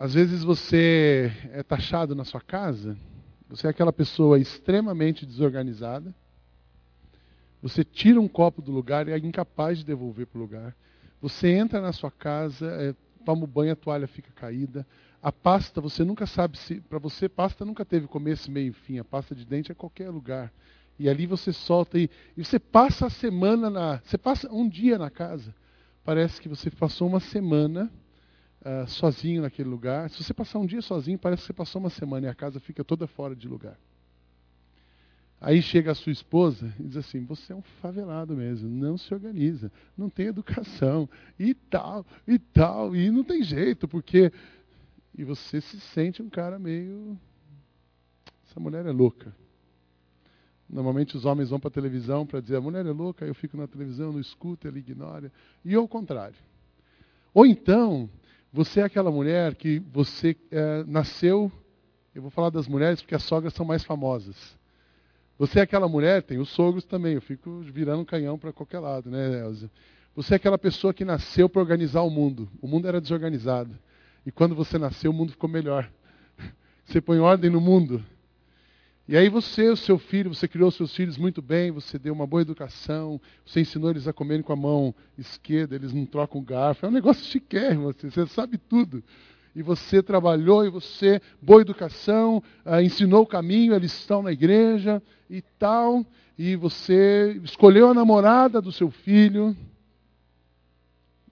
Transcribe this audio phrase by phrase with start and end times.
[0.00, 2.96] Às vezes você é taxado na sua casa,
[3.46, 6.14] você é aquela pessoa extremamente desorganizada,
[7.60, 10.74] você tira um copo do lugar e é incapaz de devolver para o lugar.
[11.20, 12.94] Você entra na sua casa, é,
[13.26, 14.86] toma um banho, a toalha fica caída.
[15.22, 16.80] A pasta, você nunca sabe se.
[16.80, 18.98] Para você, pasta nunca teve começo, meio e fim.
[18.98, 20.50] A pasta de dente é qualquer lugar.
[20.98, 24.00] E ali você solta e, e você passa a semana na.
[24.02, 25.54] Você passa um dia na casa.
[26.02, 27.92] Parece que você passou uma semana
[28.60, 30.10] uh, sozinho naquele lugar.
[30.10, 32.60] Se você passar um dia sozinho, parece que você passou uma semana e a casa
[32.60, 33.78] fica toda fora de lugar.
[35.40, 39.12] Aí chega a sua esposa e diz assim: Você é um favelado mesmo, não se
[39.14, 41.08] organiza, não tem educação,
[41.38, 44.30] e tal, e tal, e não tem jeito, porque.
[45.16, 47.18] E você se sente um cara meio.
[48.48, 49.34] Essa mulher é louca.
[50.68, 53.56] Normalmente os homens vão para a televisão para dizer: A mulher é louca, eu fico
[53.56, 55.32] na televisão, não escuto, ela ignora.
[55.64, 56.36] E ao contrário.
[57.32, 58.10] Ou então,
[58.52, 61.50] você é aquela mulher que você é, nasceu.
[62.14, 64.36] Eu vou falar das mulheres porque as sogras são mais famosas
[65.40, 68.78] você é aquela mulher, tem os sogros também, eu fico virando um canhão para qualquer
[68.78, 69.70] lado, né, Elza?
[70.14, 72.46] Você é aquela pessoa que nasceu para organizar o mundo.
[72.60, 73.74] O mundo era desorganizado.
[74.26, 75.90] E quando você nasceu, o mundo ficou melhor.
[76.84, 78.04] Você põe ordem no mundo.
[79.10, 82.28] E aí você, o seu filho, você criou seus filhos muito bem, você deu uma
[82.28, 86.86] boa educação, você ensinou eles a comerem com a mão esquerda, eles não trocam garfo.
[86.86, 89.02] É um negócio chiquérrimo, você, você sabe tudo.
[89.52, 95.02] E você trabalhou, e você, boa educação, ah, ensinou o caminho, eles estão na igreja
[95.28, 96.06] e tal,
[96.38, 99.56] e você escolheu a namorada do seu filho,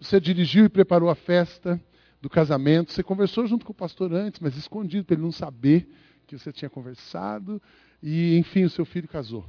[0.01, 1.81] você dirigiu e preparou a festa
[2.21, 5.89] do casamento, você conversou junto com o pastor antes, mas escondido para ele não saber
[6.29, 7.61] que você tinha conversado,
[8.03, 9.45] e enfim, o seu filho casou.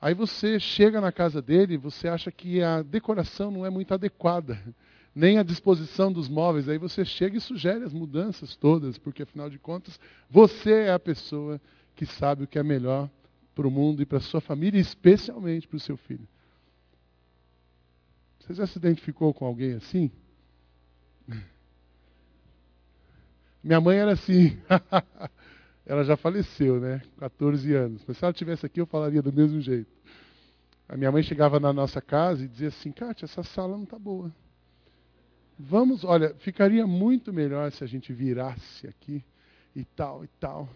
[0.00, 4.58] Aí você chega na casa dele você acha que a decoração não é muito adequada
[5.14, 6.68] nem a disposição dos móveis.
[6.68, 9.98] Aí você chega e sugere as mudanças todas, porque afinal de contas,
[10.30, 11.60] você é a pessoa
[11.96, 13.10] que sabe o que é melhor
[13.54, 16.26] para o mundo e para a sua família, e especialmente para o seu filho.
[18.40, 20.10] Você já se identificou com alguém assim?
[23.62, 24.58] Minha mãe era assim.
[25.86, 27.02] ela já faleceu, né?
[27.18, 28.04] 14 anos.
[28.06, 29.92] Mas se ela estivesse aqui, eu falaria do mesmo jeito.
[30.88, 33.98] A minha mãe chegava na nossa casa e dizia assim: Kátia, essa sala não está
[33.98, 34.32] boa.
[35.58, 39.24] Vamos, olha, ficaria muito melhor se a gente virasse aqui
[39.74, 40.68] e tal e tal.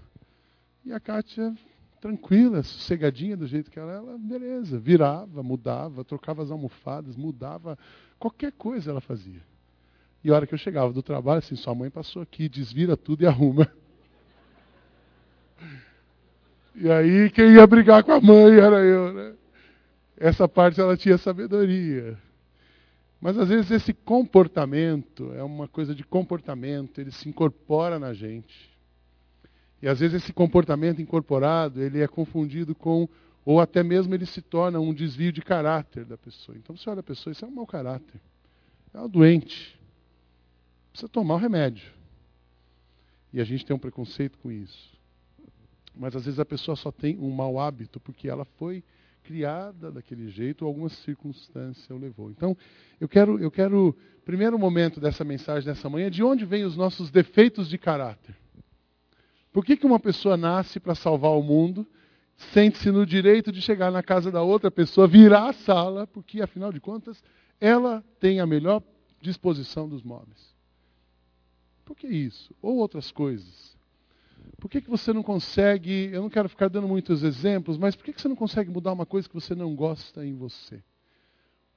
[0.85, 1.55] E a Kátia,
[2.01, 7.79] tranquila, sossegadinha do jeito que ela, ela, beleza, virava, mudava, trocava as almofadas, mudava,
[8.19, 9.43] qualquer coisa ela fazia.
[10.23, 13.23] E a hora que eu chegava do trabalho, assim, sua mãe passou aqui, desvira tudo
[13.23, 13.71] e arruma.
[16.75, 19.35] E aí quem ia brigar com a mãe era eu, né?
[20.17, 22.19] Essa parte ela tinha sabedoria.
[23.21, 28.71] Mas às vezes esse comportamento é uma coisa de comportamento, ele se incorpora na gente.
[29.83, 33.09] E às vezes esse comportamento incorporado, ele é confundido com,
[33.45, 36.57] ou até mesmo ele se torna um desvio de caráter da pessoa.
[36.57, 38.21] Então você olha a pessoa, isso é um mau caráter.
[38.95, 39.79] É uma doente.
[40.93, 41.93] Precisa tomar o remédio.
[43.33, 44.98] E a gente tem um preconceito com isso.
[45.99, 48.85] Mas às vezes a pessoa só tem um mau hábito porque ela foi
[49.25, 52.31] criada daquele jeito, ou alguma circunstância o levou.
[52.31, 52.57] Então,
[52.99, 53.95] eu quero, eu quero,
[54.25, 58.35] primeiro momento dessa mensagem dessa manhã, de onde vêm os nossos defeitos de caráter?
[59.53, 61.87] Por que, que uma pessoa nasce para salvar o mundo,
[62.37, 66.73] sente-se no direito de chegar na casa da outra pessoa, virar a sala, porque, afinal
[66.73, 67.23] de contas,
[67.61, 68.83] ela tem a melhor
[69.21, 70.55] disposição dos móveis?
[71.85, 72.55] Por que isso?
[72.63, 73.78] Ou outras coisas?
[74.61, 78.05] Por que, que você não consegue, eu não quero ficar dando muitos exemplos, mas por
[78.05, 80.83] que, que você não consegue mudar uma coisa que você não gosta em você?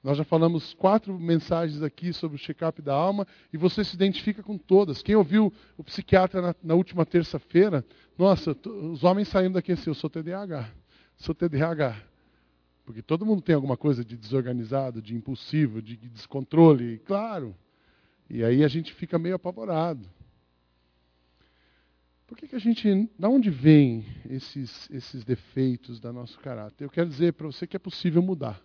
[0.03, 4.41] Nós já falamos quatro mensagens aqui sobre o check-up da alma e você se identifica
[4.41, 5.03] com todas.
[5.03, 7.85] Quem ouviu o psiquiatra na, na última terça-feira,
[8.17, 10.71] nossa, os homens saindo daqui assim, eu sou TDAH,
[11.17, 12.01] sou TDAH.
[12.83, 17.55] Porque todo mundo tem alguma coisa de desorganizado, de impulsivo, de descontrole, claro.
[18.27, 20.09] E aí a gente fica meio apavorado.
[22.31, 23.09] Por que, que a gente.
[23.19, 26.85] Da onde vêm esses, esses defeitos da nosso caráter?
[26.85, 28.63] Eu quero dizer para você que é possível mudar.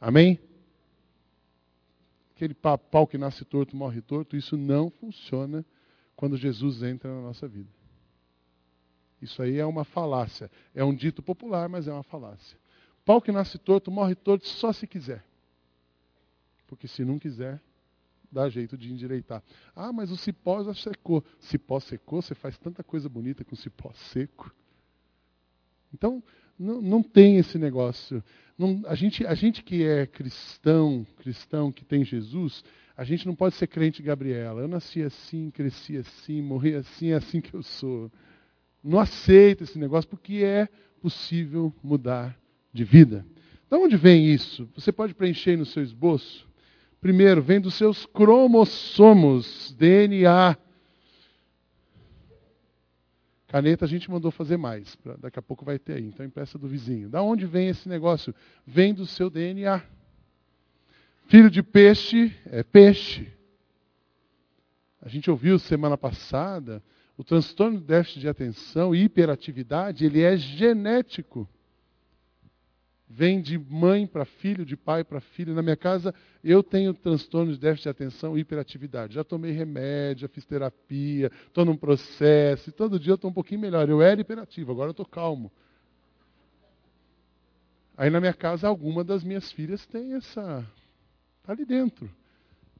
[0.00, 0.40] Amém?
[2.34, 5.62] Aquele pau que nasce torto, morre torto, isso não funciona
[6.16, 7.68] quando Jesus entra na nossa vida.
[9.20, 10.50] Isso aí é uma falácia.
[10.74, 12.58] É um dito popular, mas é uma falácia.
[13.04, 15.22] Pau que nasce torto, morre torto só se quiser.
[16.66, 17.60] Porque se não quiser,
[18.36, 19.42] dá jeito de endireitar.
[19.74, 21.24] Ah, mas o cipó já secou.
[21.40, 24.54] Cipó secou, você faz tanta coisa bonita com cipó seco.
[25.92, 26.22] Então,
[26.58, 28.22] não, não tem esse negócio.
[28.58, 32.62] Não, a, gente, a gente que é cristão, cristão que tem Jesus,
[32.96, 34.62] A gente não pode ser crente Gabriela.
[34.62, 38.10] Eu nasci assim, cresci assim, morri assim, é assim que eu sou.
[38.82, 40.68] Não aceita esse negócio porque é
[41.00, 42.38] possível mudar
[42.72, 43.26] de vida.
[43.70, 44.68] De onde vem isso?
[44.74, 46.46] Você pode preencher no seu esboço.
[47.06, 50.58] Primeiro, vem dos seus cromossomos, DNA.
[53.46, 56.66] Caneta a gente mandou fazer mais, daqui a pouco vai ter aí, então empresta do
[56.66, 57.08] vizinho.
[57.08, 58.34] Da onde vem esse negócio?
[58.66, 59.84] Vem do seu DNA.
[61.28, 63.32] Filho de peixe é peixe.
[65.00, 66.82] A gente ouviu semana passada,
[67.16, 71.48] o transtorno de déficit de atenção e hiperatividade, ele é genético.
[73.08, 75.54] Vem de mãe para filho, de pai para filho.
[75.54, 79.14] Na minha casa, eu tenho transtorno de déficit de atenção e hiperatividade.
[79.14, 83.34] Já tomei remédio, já fiz terapia, estou num processo, e todo dia eu estou um
[83.34, 83.88] pouquinho melhor.
[83.88, 85.52] Eu era hiperativo, agora eu estou calmo.
[87.96, 90.66] Aí na minha casa, alguma das minhas filhas tem essa
[91.46, 92.10] Está ali dentro.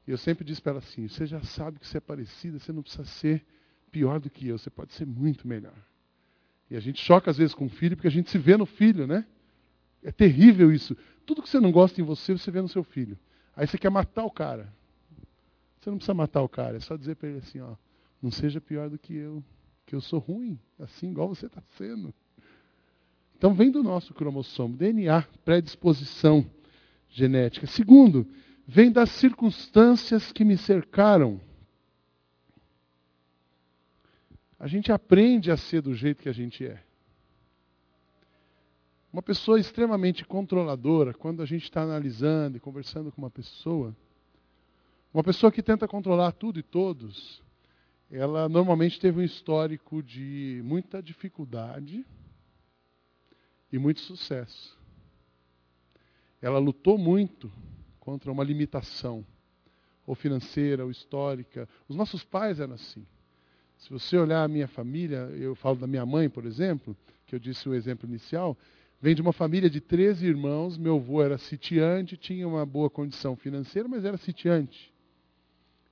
[0.05, 2.73] E eu sempre disse para ela assim: você já sabe que você é parecida, você
[2.73, 3.45] não precisa ser
[3.89, 5.77] pior do que eu, você pode ser muito melhor.
[6.69, 8.65] E a gente choca às vezes com o filho, porque a gente se vê no
[8.65, 9.25] filho, né?
[10.03, 10.95] É terrível isso.
[11.25, 13.17] Tudo que você não gosta em você, você vê no seu filho.
[13.55, 14.71] Aí você quer matar o cara.
[15.79, 17.75] Você não precisa matar o cara, é só dizer para ele assim: ó,
[18.21, 19.43] não seja pior do que eu,
[19.85, 22.13] que eu sou ruim, assim igual você está sendo.
[23.37, 26.45] Então vem do nosso cromossomo, DNA, predisposição
[27.09, 27.67] genética.
[27.67, 28.27] Segundo,
[28.67, 31.39] vem das circunstâncias que me cercaram.
[34.59, 36.83] A gente aprende a ser do jeito que a gente é.
[39.17, 43.97] Uma pessoa extremamente controladora, quando a gente está analisando e conversando com uma pessoa,
[45.11, 47.41] uma pessoa que tenta controlar tudo e todos,
[48.11, 52.05] ela normalmente teve um histórico de muita dificuldade
[53.73, 54.77] e muito sucesso.
[56.39, 57.51] Ela lutou muito
[57.99, 59.25] contra uma limitação,
[60.05, 61.67] ou financeira, ou histórica.
[61.89, 63.03] Os nossos pais eram assim.
[63.79, 67.39] Se você olhar a minha família, eu falo da minha mãe, por exemplo, que eu
[67.39, 68.55] disse o exemplo inicial,
[69.01, 70.77] vem de uma família de 13 irmãos.
[70.77, 74.93] Meu avô era sitiante, tinha uma boa condição financeira, mas era sitiante.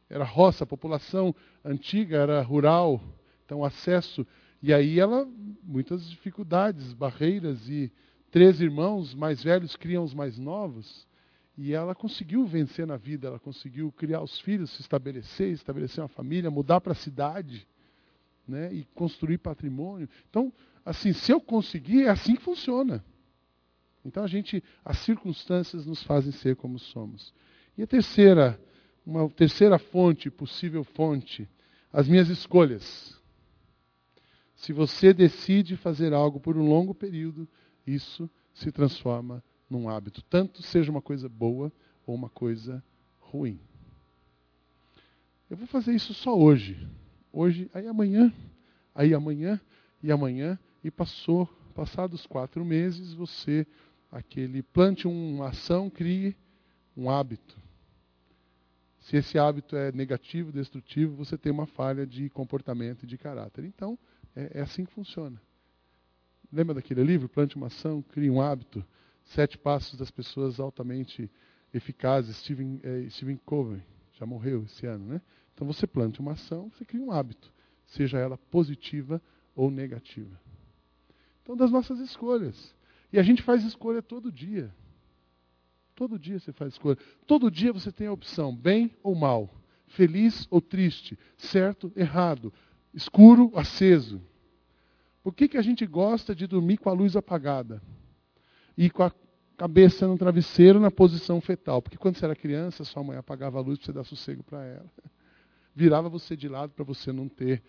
[0.09, 3.01] Era roça, a população antiga era rural,
[3.45, 4.25] então acesso.
[4.61, 5.27] E aí ela,
[5.63, 7.91] muitas dificuldades, barreiras, e
[8.31, 11.07] três irmãos mais velhos criam os mais novos.
[11.57, 16.09] E ela conseguiu vencer na vida, ela conseguiu criar os filhos, se estabelecer, estabelecer uma
[16.09, 17.65] família, mudar para a cidade,
[18.47, 20.09] né, e construir patrimônio.
[20.29, 20.51] Então,
[20.85, 23.03] assim, se eu conseguir, é assim que funciona.
[24.05, 27.33] Então a gente, as circunstâncias nos fazem ser como somos.
[27.75, 28.59] E a terceira,
[29.03, 31.49] uma terceira fonte, possível fonte,
[31.91, 33.19] as minhas escolhas.
[34.55, 37.47] Se você decide fazer algo por um longo período,
[37.85, 41.73] isso se transforma num hábito, tanto seja uma coisa boa
[42.05, 42.83] ou uma coisa
[43.19, 43.59] ruim.
[45.49, 46.87] Eu vou fazer isso só hoje.
[47.33, 48.31] Hoje, aí amanhã,
[48.93, 49.59] aí amanhã
[50.01, 53.65] e amanhã, e passou, passados quatro meses, você,
[54.11, 56.37] aquele, plante uma ação, crie
[56.95, 57.57] um hábito.
[58.99, 63.65] Se esse hábito é negativo, destrutivo, você tem uma falha de comportamento e de caráter.
[63.65, 63.97] Então,
[64.35, 65.41] é, é assim que funciona.
[66.53, 68.85] Lembra daquele livro, Plante uma Ação, Crie um Hábito?
[69.23, 71.31] Sete Passos das Pessoas Altamente
[71.73, 73.81] Eficazes, Stephen, eh, Stephen Covey,
[74.13, 75.21] já morreu esse ano, né?
[75.55, 77.51] Então você plante uma ação, você cria um hábito,
[77.87, 79.19] seja ela positiva
[79.55, 80.44] ou negativa.
[81.45, 82.73] Então, das nossas escolhas.
[83.13, 84.73] E a gente faz escolha todo dia.
[85.93, 86.97] Todo dia você faz escolha.
[87.27, 89.47] Todo dia você tem a opção, bem ou mal,
[89.89, 92.51] feliz ou triste, certo, errado,
[92.91, 94.19] escuro, aceso.
[95.23, 97.79] Por que, que a gente gosta de dormir com a luz apagada?
[98.75, 99.11] E com a
[99.55, 101.79] cabeça no travesseiro na posição fetal.
[101.79, 104.65] Porque quando você era criança, sua mãe apagava a luz para você dar sossego para
[104.65, 104.91] ela.
[105.75, 107.61] Virava você de lado para você não ter,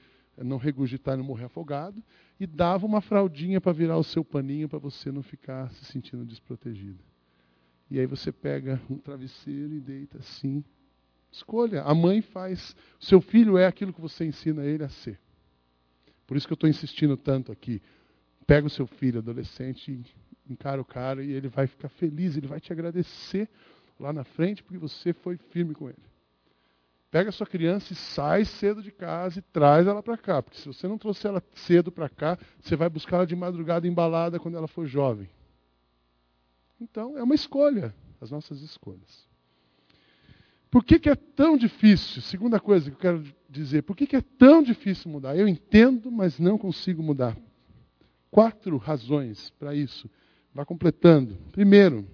[0.45, 2.03] não regurgitar e não morrer afogado.
[2.39, 6.25] E dava uma fraldinha para virar o seu paninho para você não ficar se sentindo
[6.25, 7.03] desprotegido.
[7.91, 10.65] E aí você pega um travesseiro e deita assim.
[11.31, 11.83] Escolha.
[11.83, 12.75] A mãe faz.
[12.99, 15.19] Seu filho é aquilo que você ensina ele a ser.
[16.27, 17.81] Por isso que eu estou insistindo tanto aqui.
[18.47, 20.03] Pega o seu filho adolescente,
[20.49, 23.49] encara o cara e ele vai ficar feliz, ele vai te agradecer
[23.99, 26.16] lá na frente porque você foi firme com ele.
[27.11, 30.43] Pega a sua criança e sai cedo de casa e traz ela para cá.
[30.43, 33.87] Porque se você não trouxer ela cedo para cá, você vai buscar ela de madrugada
[33.87, 35.29] embalada quando ela for jovem.
[36.81, 39.27] Então, é uma escolha, as nossas escolhas.
[40.71, 42.21] Por que, que é tão difícil?
[42.21, 45.37] Segunda coisa que eu quero dizer, por que, que é tão difícil mudar?
[45.37, 47.37] Eu entendo, mas não consigo mudar.
[48.31, 50.11] Quatro razões para isso.
[50.53, 51.39] Vá completando.
[51.53, 52.07] Primeiro,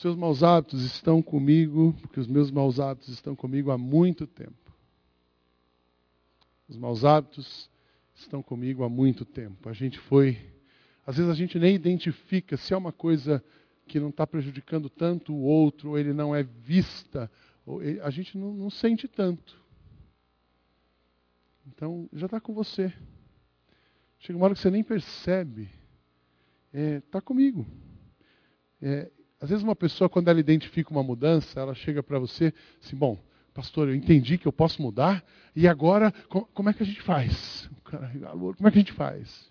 [0.00, 4.74] Seus maus hábitos estão comigo, porque os meus maus hábitos estão comigo há muito tempo.
[6.66, 7.68] Os maus hábitos
[8.14, 9.68] estão comigo há muito tempo.
[9.68, 10.38] A gente foi.
[11.06, 13.44] Às vezes a gente nem identifica se é uma coisa
[13.86, 17.30] que não está prejudicando tanto o outro, ou ele não é vista,
[18.02, 19.62] a gente não, não sente tanto.
[21.66, 22.90] Então, já está com você.
[24.18, 25.68] Chega uma hora que você nem percebe.
[26.72, 27.66] Está é, tá comigo.
[28.80, 29.10] É,
[29.40, 32.52] às vezes uma pessoa, quando ela identifica uma mudança, ela chega para você
[32.84, 33.18] assim, bom,
[33.54, 35.24] pastor, eu entendi que eu posso mudar,
[35.56, 36.12] e agora,
[36.52, 37.68] como é que a gente faz?
[37.82, 39.50] Como é que a gente faz?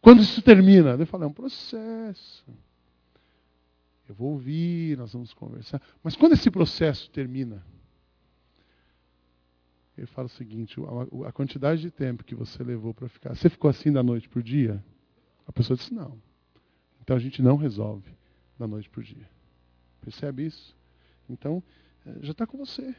[0.00, 0.90] Quando isso termina?
[0.90, 2.46] Eu falo, é um processo.
[4.08, 5.82] Eu vou ouvir, nós vamos conversar.
[6.02, 7.64] Mas quando esse processo termina,
[9.98, 10.80] ele fala o seguinte:
[11.26, 13.36] a quantidade de tempo que você levou para ficar.
[13.36, 14.82] Você ficou assim da noite para o dia?
[15.46, 16.20] A pessoa disse: não.
[17.02, 18.19] Então a gente não resolve
[18.60, 19.28] da noite para o dia.
[20.02, 20.76] Percebe isso?
[21.28, 21.62] Então,
[22.06, 22.94] eh, já está com você.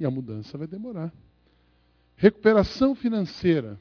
[0.00, 1.12] E a mudança vai demorar.
[2.16, 3.78] Recuperação financeira.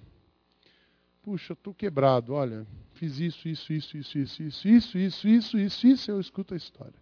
[1.23, 5.87] Puxa, estou quebrado, olha, fiz isso, isso, isso, isso, isso, isso, isso, isso, isso, isso,
[5.87, 6.99] isso, eu escuto a história.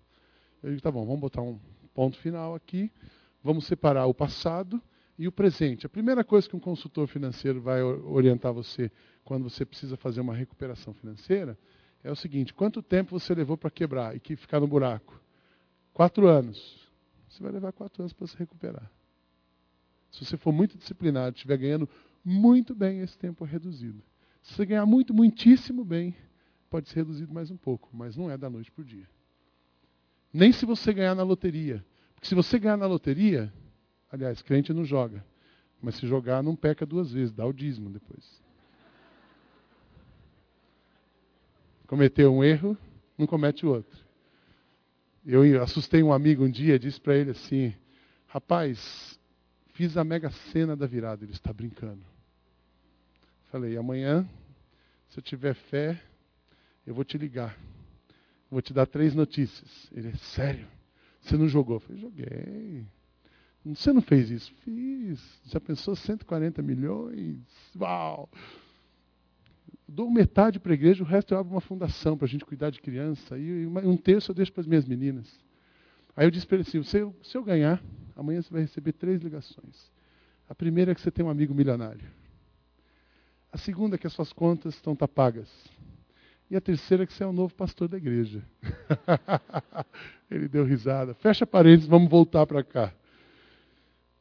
[0.61, 1.59] Eu digo, tá bom, vamos botar um
[1.93, 2.91] ponto final aqui,
[3.43, 4.81] vamos separar o passado
[5.17, 5.85] e o presente.
[5.85, 8.91] A primeira coisa que um consultor financeiro vai orientar você
[9.23, 11.57] quando você precisa fazer uma recuperação financeira
[12.05, 15.19] é o seguinte: quanto tempo você levou para quebrar e que ficar no buraco?
[15.91, 16.87] Quatro anos.
[17.27, 18.89] Você vai levar quatro anos para se recuperar.
[20.11, 21.89] Se você for muito disciplinado, estiver ganhando
[22.23, 24.01] muito bem, esse tempo é reduzido.
[24.43, 26.15] Se você ganhar muito, muitíssimo bem,
[26.69, 29.09] pode ser reduzido mais um pouco, mas não é da noite para o dia.
[30.31, 31.83] Nem se você ganhar na loteria.
[32.13, 33.51] Porque se você ganhar na loteria,
[34.11, 35.25] aliás, crente não joga.
[35.81, 38.44] Mas se jogar, não peca duas vezes, dá o dízimo depois.
[41.87, 42.77] Cometeu um erro,
[43.17, 44.05] não comete o outro.
[45.25, 47.73] Eu assustei um amigo um dia, disse para ele assim:
[48.27, 49.19] Rapaz,
[49.73, 51.23] fiz a mega cena da virada.
[51.23, 52.03] Ele está brincando.
[53.51, 54.27] Falei: Amanhã,
[55.09, 55.99] se eu tiver fé,
[56.85, 57.57] eu vou te ligar.
[58.49, 59.89] Vou te dar três notícias.
[59.91, 60.67] Ele é sério.
[61.21, 61.77] Você não jogou?
[61.77, 62.85] Eu falei: Joguei.
[63.65, 64.53] Você não fez isso?
[64.63, 65.19] Fiz.
[65.45, 67.39] Já pensou 140 milhões?
[67.75, 68.29] Uau!
[69.87, 72.69] Dou metade para a igreja, o resto eu abro uma fundação para a gente cuidar
[72.69, 75.27] de criança, e um terço eu deixo para as minhas meninas.
[76.15, 77.81] Aí eu disse para ele assim: se eu, se eu ganhar,
[78.15, 79.91] amanhã você vai receber três ligações.
[80.47, 82.07] A primeira é que você tem um amigo milionário.
[83.51, 85.49] A segunda é que as suas contas estão tá pagas.
[86.49, 88.43] E a terceira é que você é o novo pastor da igreja.
[90.29, 91.13] ele deu risada.
[91.15, 92.93] Fecha parênteses, vamos voltar para cá.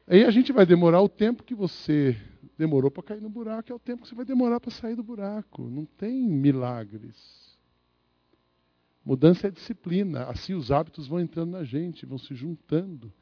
[0.07, 2.17] Aí a gente vai demorar o tempo que você
[2.57, 5.03] demorou para cair no buraco, é o tempo que você vai demorar para sair do
[5.03, 5.69] buraco.
[5.69, 7.59] Não tem milagres.
[9.05, 10.25] Mudança é disciplina.
[10.25, 13.13] Assim os hábitos vão entrando na gente, vão se juntando.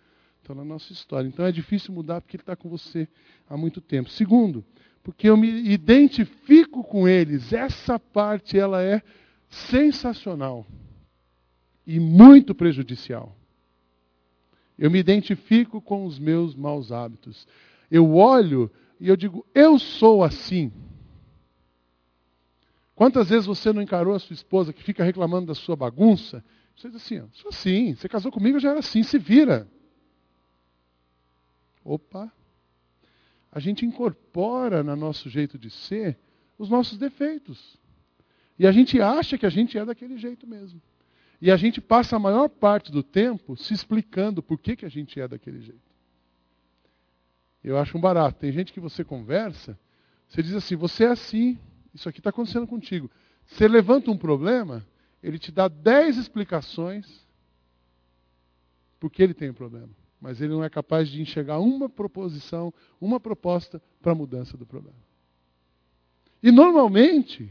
[0.42, 1.28] Então, na nossa história.
[1.28, 3.08] Então é difícil mudar porque ele está com você
[3.48, 4.10] há muito tempo.
[4.10, 4.64] Segundo,
[5.02, 7.52] porque eu me identifico com eles.
[7.52, 9.02] Essa parte ela é
[9.48, 10.66] sensacional
[11.86, 13.36] e muito prejudicial.
[14.78, 17.46] Eu me identifico com os meus maus hábitos.
[17.90, 18.70] Eu olho
[19.02, 20.72] e eu digo, eu sou assim.
[22.94, 26.44] Quantas vezes você não encarou a sua esposa que fica reclamando da sua bagunça?
[26.76, 29.66] Você diz assim, sou assim, você casou comigo, já era assim, se vira.
[31.84, 32.32] Opa!
[33.50, 36.16] A gente incorpora no nosso jeito de ser
[36.56, 37.76] os nossos defeitos.
[38.56, 40.80] E a gente acha que a gente é daquele jeito mesmo.
[41.40, 44.88] E a gente passa a maior parte do tempo se explicando por que, que a
[44.88, 45.91] gente é daquele jeito.
[47.62, 48.38] Eu acho um barato.
[48.38, 49.78] Tem gente que você conversa,
[50.28, 51.58] você diz assim, você é assim,
[51.94, 53.10] isso aqui está acontecendo contigo.
[53.46, 54.86] Você levanta um problema,
[55.22, 57.26] ele te dá dez explicações
[58.98, 59.90] porque ele tem um problema.
[60.20, 64.64] Mas ele não é capaz de enxergar uma proposição, uma proposta para a mudança do
[64.64, 64.98] problema.
[66.40, 67.50] E normalmente,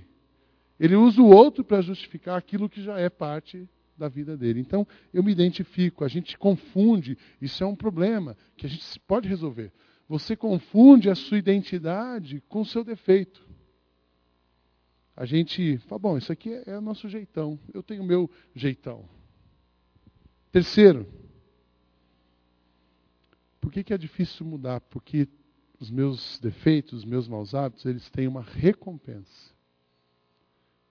[0.80, 4.60] ele usa o outro para justificar aquilo que já é parte da vida dele.
[4.60, 9.28] Então, eu me identifico, a gente confunde, isso é um problema que a gente pode
[9.28, 9.72] resolver.
[10.12, 13.48] Você confunde a sua identidade com o seu defeito.
[15.16, 18.30] A gente fala, bom, isso aqui é, é o nosso jeitão, eu tenho o meu
[18.54, 19.08] jeitão.
[20.52, 21.08] Terceiro,
[23.62, 24.82] por que, que é difícil mudar?
[24.82, 25.30] Porque
[25.80, 29.56] os meus defeitos, os meus maus hábitos, eles têm uma recompensa.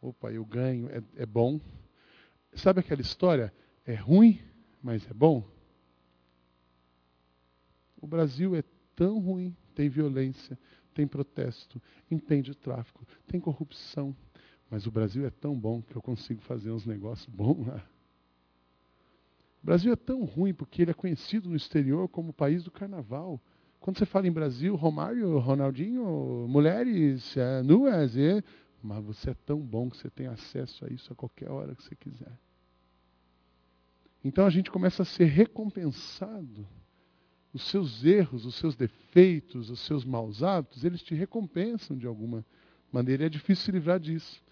[0.00, 1.60] Opa, eu ganho, é, é bom.
[2.54, 3.52] Sabe aquela história?
[3.84, 4.40] É ruim,
[4.82, 5.46] mas é bom?
[8.00, 8.64] O Brasil é
[9.00, 9.56] tão ruim.
[9.74, 10.58] Tem violência,
[10.92, 11.80] tem protesto,
[12.10, 14.14] impede o tráfico, tem corrupção.
[14.68, 17.82] Mas o Brasil é tão bom que eu consigo fazer uns negócios bons lá.
[19.62, 22.70] O Brasil é tão ruim porque ele é conhecido no exterior como o país do
[22.70, 23.40] carnaval.
[23.78, 28.42] Quando você fala em Brasil, Romário, Ronaldinho, mulheres é, nuas, é,
[28.82, 31.82] mas você é tão bom que você tem acesso a isso a qualquer hora que
[31.82, 32.38] você quiser.
[34.22, 36.68] Então a gente começa a ser recompensado.
[37.52, 42.44] Os seus erros, os seus defeitos, os seus maus hábitos, eles te recompensam de alguma
[42.92, 43.24] maneira.
[43.24, 44.42] E é difícil se livrar disso.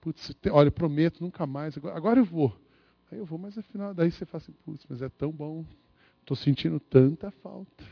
[0.00, 1.76] Putz, olha, prometo, nunca mais.
[1.76, 2.58] Agora, agora eu vou.
[3.10, 5.64] Aí eu vou, mas afinal, daí você fala assim, putz, mas é tão bom.
[6.20, 7.84] Estou sentindo tanta falta.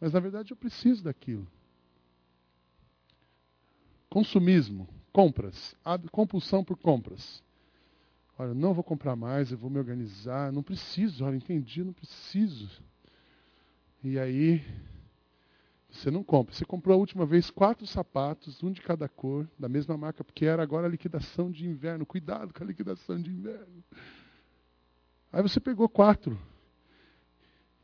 [0.00, 1.46] Mas na verdade eu preciso daquilo.
[4.08, 5.74] Consumismo, compras,
[6.10, 7.42] compulsão por compras.
[8.38, 12.70] Olha, não vou comprar mais, eu vou me organizar, não preciso, olha, entendi, não preciso.
[14.02, 14.64] E aí,
[15.90, 16.54] você não compra.
[16.54, 20.44] Você comprou a última vez quatro sapatos, um de cada cor, da mesma marca, porque
[20.44, 22.06] era agora a liquidação de inverno.
[22.06, 23.82] Cuidado com a liquidação de inverno.
[25.32, 26.38] Aí você pegou quatro.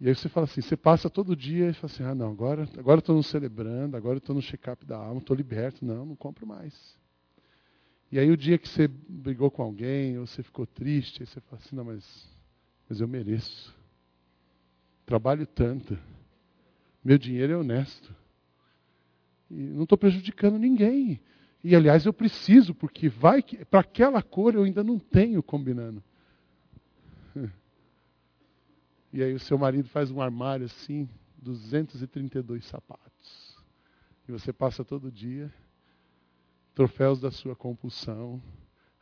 [0.01, 2.69] E aí você fala assim, você passa todo dia e fala assim, ah não, agora
[2.77, 6.47] agora estou nos celebrando, agora estou no check-up da alma, estou liberto, não, não compro
[6.47, 6.99] mais.
[8.11, 11.41] E aí o dia que você brigou com alguém, ou você ficou triste, aí você
[11.41, 12.29] fala assim, não, mas,
[12.89, 13.75] mas eu mereço.
[15.07, 15.99] Trabalho tanto.
[17.05, 18.15] Meu dinheiro é honesto.
[19.51, 21.21] E não estou prejudicando ninguém.
[21.63, 26.03] E aliás eu preciso, porque vai que para aquela cor eu ainda não tenho combinando.
[29.13, 31.09] E aí o seu marido faz um armário assim,
[31.41, 33.57] 232 sapatos.
[34.29, 35.55] E você passa todo dia
[36.75, 38.43] troféus da sua compulsão,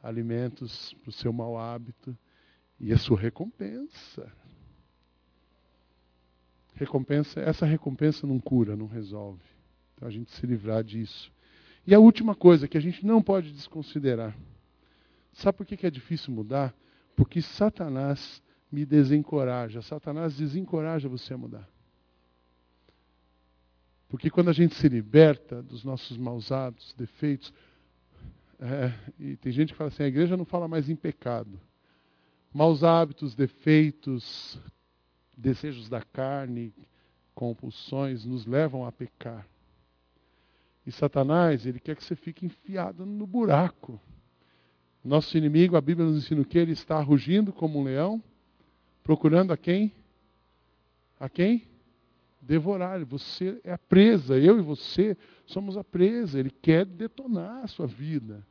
[0.03, 2.17] alimentos para o seu mau hábito
[2.79, 4.31] e a sua recompensa.
[6.83, 9.41] Recompensa, essa recompensa não cura, não resolve.
[9.95, 11.33] Então a gente se livrar disso.
[11.87, 14.37] E a última coisa que a gente não pode desconsiderar.
[15.33, 16.75] Sabe por que é difícil mudar?
[17.15, 19.81] Porque Satanás me desencoraja.
[19.81, 21.69] Satanás desencoraja você a mudar.
[24.09, 27.55] Porque quando a gente se liberta dos nossos maus hábitos, defeitos,
[28.59, 31.61] é, e tem gente que fala assim, a igreja não fala mais em pecado.
[32.53, 34.61] Maus hábitos, defeitos,
[35.37, 36.73] desejos da carne,
[37.35, 39.47] compulsões nos levam a pecar.
[40.87, 44.01] E Satanás, ele quer que você fique enfiado no buraco.
[45.05, 46.59] Nosso inimigo, a Bíblia nos ensina o que?
[46.59, 48.23] Ele está rugindo como um leão,
[49.03, 49.93] Procurando a quem?
[51.19, 51.67] A quem?
[52.41, 53.05] Devorar.
[53.05, 54.39] Você é a presa.
[54.39, 55.17] Eu e você
[55.47, 56.39] somos a presa.
[56.39, 58.47] Ele quer detonar a sua vida.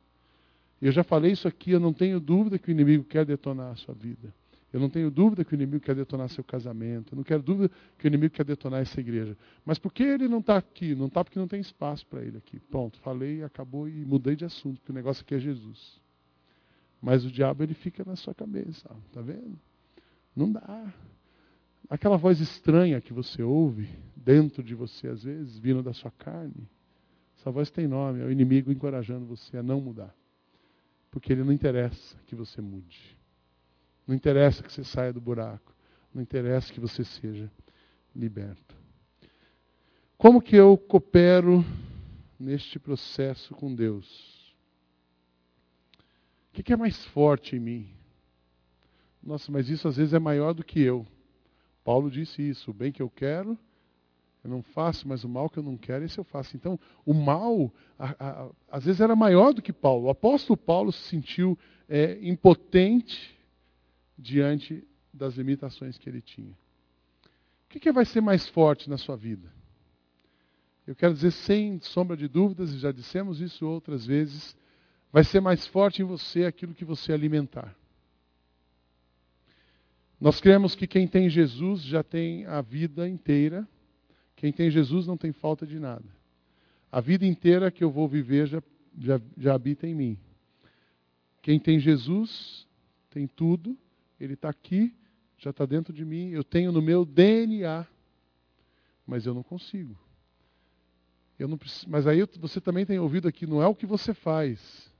[0.80, 1.70] Eu já falei isso aqui.
[1.70, 4.34] Eu não tenho dúvida que o inimigo quer detonar a sua vida.
[4.72, 7.12] Eu não tenho dúvida que o inimigo quer detonar seu casamento.
[7.12, 9.36] Eu não quero dúvida que o inimigo quer detonar essa igreja.
[9.64, 10.94] Mas por que ele não está aqui?
[10.94, 12.58] Não está porque não tem espaço para ele aqui.
[12.58, 16.00] Pronto, falei, acabou e mudei de assunto, porque o negócio aqui é Jesus.
[17.02, 19.58] Mas o diabo ele fica na sua cabeça, está vendo?
[20.34, 20.94] Não dá.
[21.90, 26.66] Aquela voz estranha que você ouve dentro de você, às vezes, vindo da sua carne,
[27.36, 30.14] essa voz tem nome, é o inimigo encorajando você a não mudar.
[31.10, 33.20] Porque ele não interessa que você mude.
[34.06, 35.74] Não interessa que você saia do buraco.
[36.14, 37.50] Não interessa que você seja
[38.14, 38.76] liberto.
[40.18, 41.64] Como que eu coopero
[42.38, 44.54] neste processo com Deus?
[46.50, 47.90] O que é mais forte em mim?
[49.22, 51.06] Nossa, mas isso às vezes é maior do que eu.
[51.82, 53.58] Paulo disse isso: o bem que eu quero,
[54.44, 56.56] eu não faço, mas o mal que eu não quero, esse eu faço.
[56.56, 60.06] Então, o mal, a, a, às vezes era maior do que Paulo.
[60.06, 63.36] O apóstolo Paulo se sentiu é, impotente
[64.22, 66.52] diante das limitações que ele tinha.
[67.66, 69.52] O que, que vai ser mais forte na sua vida?
[70.86, 74.56] Eu quero dizer, sem sombra de dúvidas, e já dissemos isso outras vezes,
[75.12, 77.74] vai ser mais forte em você aquilo que você alimentar.
[80.20, 83.66] Nós cremos que quem tem Jesus já tem a vida inteira.
[84.36, 86.04] Quem tem Jesus não tem falta de nada.
[86.92, 88.62] A vida inteira que eu vou viver já,
[89.00, 90.18] já, já habita em mim.
[91.40, 92.68] Quem tem Jesus
[93.10, 93.76] tem tudo,
[94.22, 94.94] ele está aqui,
[95.36, 97.86] já está dentro de mim, eu tenho no meu DNA,
[99.06, 99.98] mas eu não consigo.
[101.38, 104.14] Eu não preciso, mas aí você também tem ouvido aqui, não é o que você
[104.14, 104.92] faz.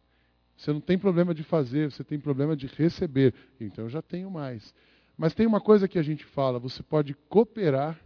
[0.57, 3.33] Você não tem problema de fazer, você tem problema de receber.
[3.61, 4.75] Então eu já tenho mais.
[5.17, 7.99] Mas tem uma coisa que a gente fala: você pode cooperar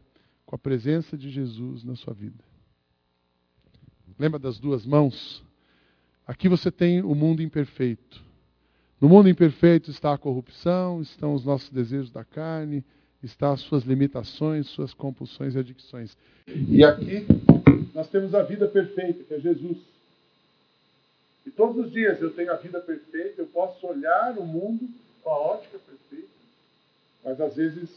[0.45, 2.45] com a presença de Jesus na sua vida.
[4.19, 5.45] Lembra das duas mãos?
[6.27, 8.26] Aqui você tem o mundo imperfeito.
[8.99, 12.83] No mundo imperfeito está a corrupção, estão os nossos desejos da carne,
[13.23, 16.17] estão as suas limitações, suas compulsões e adicções.
[16.47, 17.27] E aqui
[17.95, 19.77] nós temos a vida perfeita, que é Jesus.
[21.45, 24.89] E todos os dias eu tenho a vida perfeita, eu posso olhar o mundo
[25.23, 26.33] com a ótica perfeita
[27.23, 27.91] Mas às vezes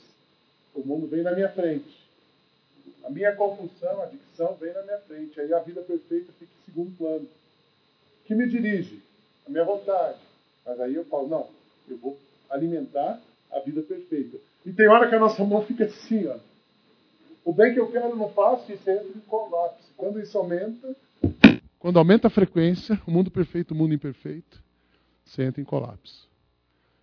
[0.76, 1.98] o mundo vem na minha frente.
[3.06, 5.40] A minha confusão, a adicção vem na minha frente.
[5.40, 7.28] Aí a vida perfeita fica em segundo plano.
[8.26, 9.02] Que me dirige?
[9.48, 10.29] A minha vontade.
[10.66, 11.48] Mas aí eu falo, não,
[11.90, 12.18] eu vou
[12.50, 13.20] alimentar
[13.52, 14.38] a vida perfeita.
[14.66, 16.38] E tem hora que a nossa mão fica assim, ó.
[17.46, 19.88] O bem que eu quero não faço isso entra em colapso.
[19.98, 20.96] Quando isso aumenta,
[21.80, 24.62] quando aumenta a frequência, o mundo perfeito, o mundo imperfeito,
[25.24, 26.30] você entra em colapso.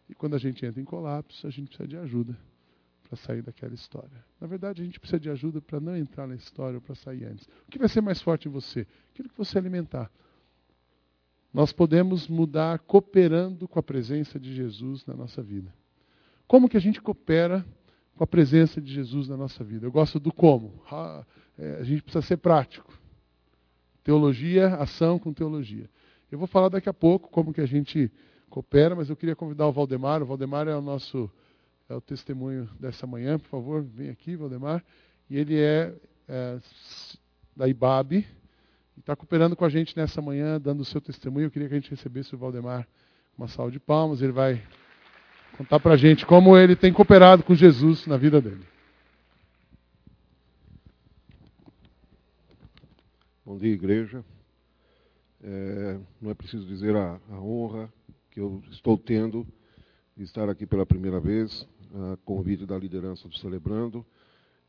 [0.08, 2.36] E quando a gente entra em colapso, a gente precisa de ajuda
[3.08, 4.24] para sair daquela história.
[4.40, 7.24] Na verdade, a gente precisa de ajuda para não entrar na história ou para sair
[7.24, 7.46] antes.
[7.66, 8.86] O que vai ser mais forte em você?
[9.12, 10.10] Aquilo que você alimentar.
[11.56, 15.72] Nós podemos mudar cooperando com a presença de Jesus na nossa vida.
[16.46, 17.64] Como que a gente coopera
[18.14, 19.86] com a presença de Jesus na nossa vida?
[19.86, 20.82] Eu gosto do como.
[21.56, 22.92] É, a gente precisa ser prático.
[24.04, 25.88] Teologia, ação com teologia.
[26.30, 28.12] Eu vou falar daqui a pouco como que a gente
[28.50, 30.22] coopera, mas eu queria convidar o Valdemar.
[30.22, 31.30] O Valdemar é o nosso
[31.88, 34.84] é o testemunho dessa manhã, por favor, vem aqui, Valdemar.
[35.30, 35.94] E ele é,
[36.28, 36.58] é
[37.56, 38.26] da IBAB,
[38.98, 41.46] está cooperando com a gente nessa manhã, dando o seu testemunho.
[41.46, 42.86] Eu queria que a gente recebesse o Valdemar
[43.36, 44.22] uma salva de palmas.
[44.22, 44.62] Ele vai
[45.56, 48.64] contar para a gente como ele tem cooperado com Jesus na vida dele.
[53.44, 54.24] Bom dia, igreja.
[55.42, 57.92] É, não é preciso dizer a, a, honra
[58.30, 59.46] que eu estou tendo
[60.16, 64.04] de estar aqui pela primeira vez, a convite da liderança do Celebrando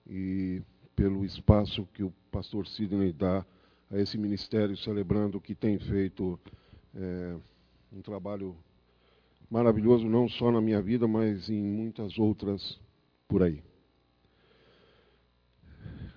[0.05, 0.61] e
[0.95, 3.43] pelo espaço que o pastor Sidney dá
[3.91, 6.39] a esse ministério Celebrando, que tem feito
[6.95, 7.35] é,
[7.91, 8.55] um trabalho
[9.49, 12.79] maravilhoso, não só na minha vida, mas em muitas outras
[13.27, 13.61] por aí.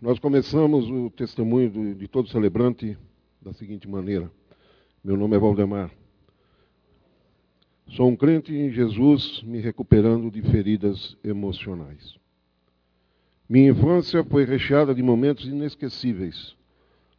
[0.01, 2.97] Nós começamos o testemunho de todo celebrante
[3.41, 4.31] da seguinte maneira:
[5.05, 5.91] Meu nome é Valdemar.
[7.89, 12.17] Sou um crente em Jesus, me recuperando de feridas emocionais.
[13.49, 16.57] Minha infância foi recheada de momentos inesquecíveis.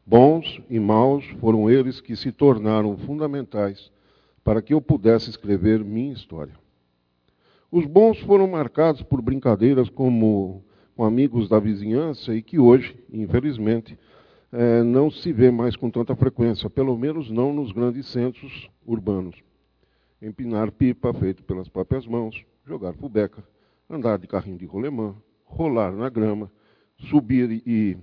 [0.05, 3.91] Bons e maus foram eles que se tornaram fundamentais
[4.43, 6.53] para que eu pudesse escrever minha história.
[7.71, 10.63] Os bons foram marcados por brincadeiras como
[10.95, 13.97] com amigos da vizinhança e que hoje, infelizmente,
[14.51, 19.35] é, não se vê mais com tanta frequência, pelo menos não nos grandes centros urbanos.
[20.21, 23.43] Empinar pipa feito pelas próprias mãos, jogar fubeca,
[23.89, 26.51] andar de carrinho de rolemã, rolar na grama,
[27.09, 27.97] subir e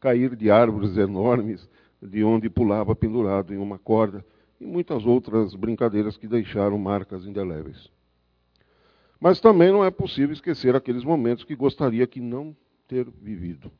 [0.00, 1.68] cair de árvores enormes,
[2.00, 4.24] de onde pulava pendurado em uma corda,
[4.60, 7.90] e muitas outras brincadeiras que deixaram marcas indeléveis.
[9.20, 12.56] Mas também não é possível esquecer aqueles momentos que gostaria que não
[12.86, 13.70] ter vivido.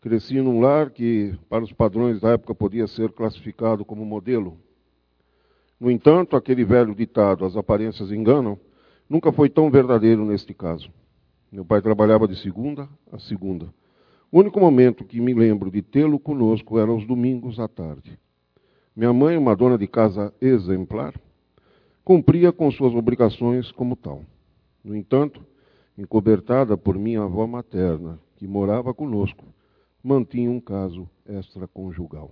[0.00, 4.58] Cresci num lar que, para os padrões da época, podia ser classificado como modelo.
[5.80, 8.58] No entanto, aquele velho ditado, as aparências enganam,
[9.08, 10.90] nunca foi tão verdadeiro neste caso.
[11.50, 13.72] Meu pai trabalhava de segunda a segunda.
[14.30, 18.18] O único momento que me lembro de tê-lo conosco era os domingos à tarde.
[18.94, 21.14] Minha mãe, uma dona de casa exemplar,
[22.04, 24.22] cumpria com suas obrigações como tal.
[24.82, 25.44] No entanto,
[25.96, 29.44] encobertada por minha avó materna, que morava conosco,
[30.02, 32.30] mantinha um caso extraconjugal.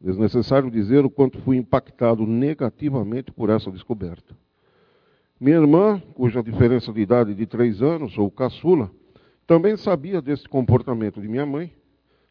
[0.00, 4.36] Desnecessário dizer o quanto fui impactado negativamente por essa descoberta.
[5.40, 8.90] Minha irmã, cuja diferença de idade de três anos, ou caçula,
[9.46, 11.72] também sabia desse comportamento de minha mãe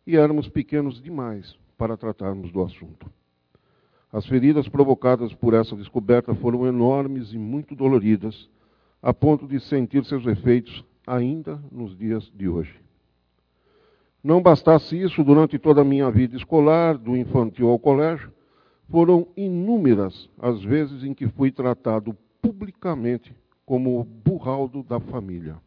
[0.05, 3.09] e éramos pequenos demais para tratarmos do assunto.
[4.11, 8.49] As feridas provocadas por essa descoberta foram enormes e muito doloridas,
[9.01, 12.73] a ponto de sentir seus efeitos ainda nos dias de hoje.
[14.23, 18.31] Não bastasse isso, durante toda a minha vida escolar, do infantil ao colégio,
[18.89, 25.57] foram inúmeras as vezes em que fui tratado publicamente como o burraldo da família.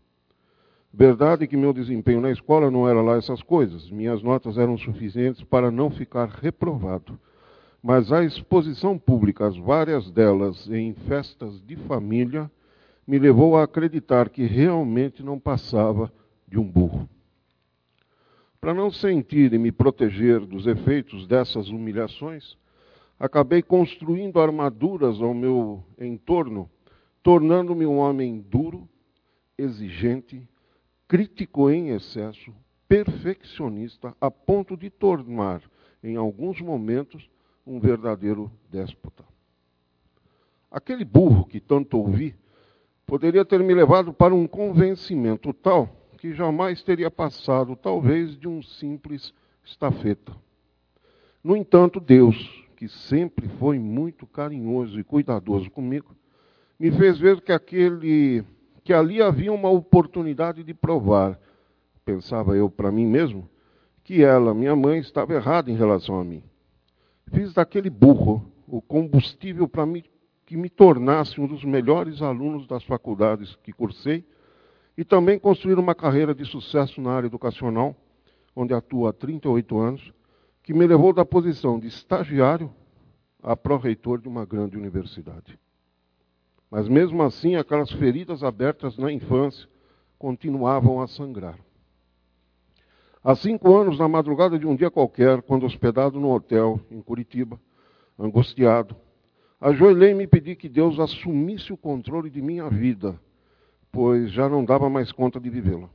[0.92, 3.90] Verdade que meu desempenho na escola não era lá essas coisas.
[3.90, 7.18] Minhas notas eram suficientes para não ficar reprovado
[7.82, 12.50] mas a exposição pública, as várias delas em festas de família,
[13.06, 16.12] me levou a acreditar que realmente não passava
[16.46, 17.08] de um burro.
[18.60, 22.56] Para não sentir e me proteger dos efeitos dessas humilhações,
[23.18, 26.68] acabei construindo armaduras ao meu entorno,
[27.22, 28.88] tornando-me um homem duro,
[29.56, 30.46] exigente,
[31.08, 32.54] crítico em excesso,
[32.86, 35.62] perfeccionista, a ponto de tornar,
[36.04, 37.28] em alguns momentos,
[37.66, 39.24] um verdadeiro déspota.
[40.70, 42.36] Aquele burro que tanto ouvi
[43.06, 48.62] poderia ter me levado para um convencimento tal que jamais teria passado, talvez, de um
[48.62, 49.32] simples
[49.64, 50.36] estafeta.
[51.42, 52.36] No entanto, Deus,
[52.76, 56.14] que sempre foi muito carinhoso e cuidadoso comigo,
[56.78, 58.44] me fez ver que aquele
[58.88, 61.38] que ali havia uma oportunidade de provar,
[62.06, 63.46] pensava eu para mim mesmo,
[64.02, 66.42] que ela, minha mãe, estava errada em relação a mim.
[67.30, 69.84] Fiz daquele burro o combustível para
[70.46, 74.24] que me tornasse um dos melhores alunos das faculdades que cursei
[74.96, 77.94] e também construir uma carreira de sucesso na área educacional,
[78.56, 80.14] onde atuo há 38 anos,
[80.62, 82.72] que me levou da posição de estagiário
[83.42, 85.58] a pró-reitor de uma grande universidade.
[86.70, 89.68] Mas mesmo assim, aquelas feridas abertas na infância
[90.18, 91.58] continuavam a sangrar.
[93.24, 97.58] Há cinco anos, na madrugada de um dia qualquer, quando hospedado no hotel em Curitiba,
[98.18, 98.94] angustiado,
[99.60, 103.18] ajoelhei-me e pedi que Deus assumisse o controle de minha vida,
[103.90, 105.88] pois já não dava mais conta de vivê-la.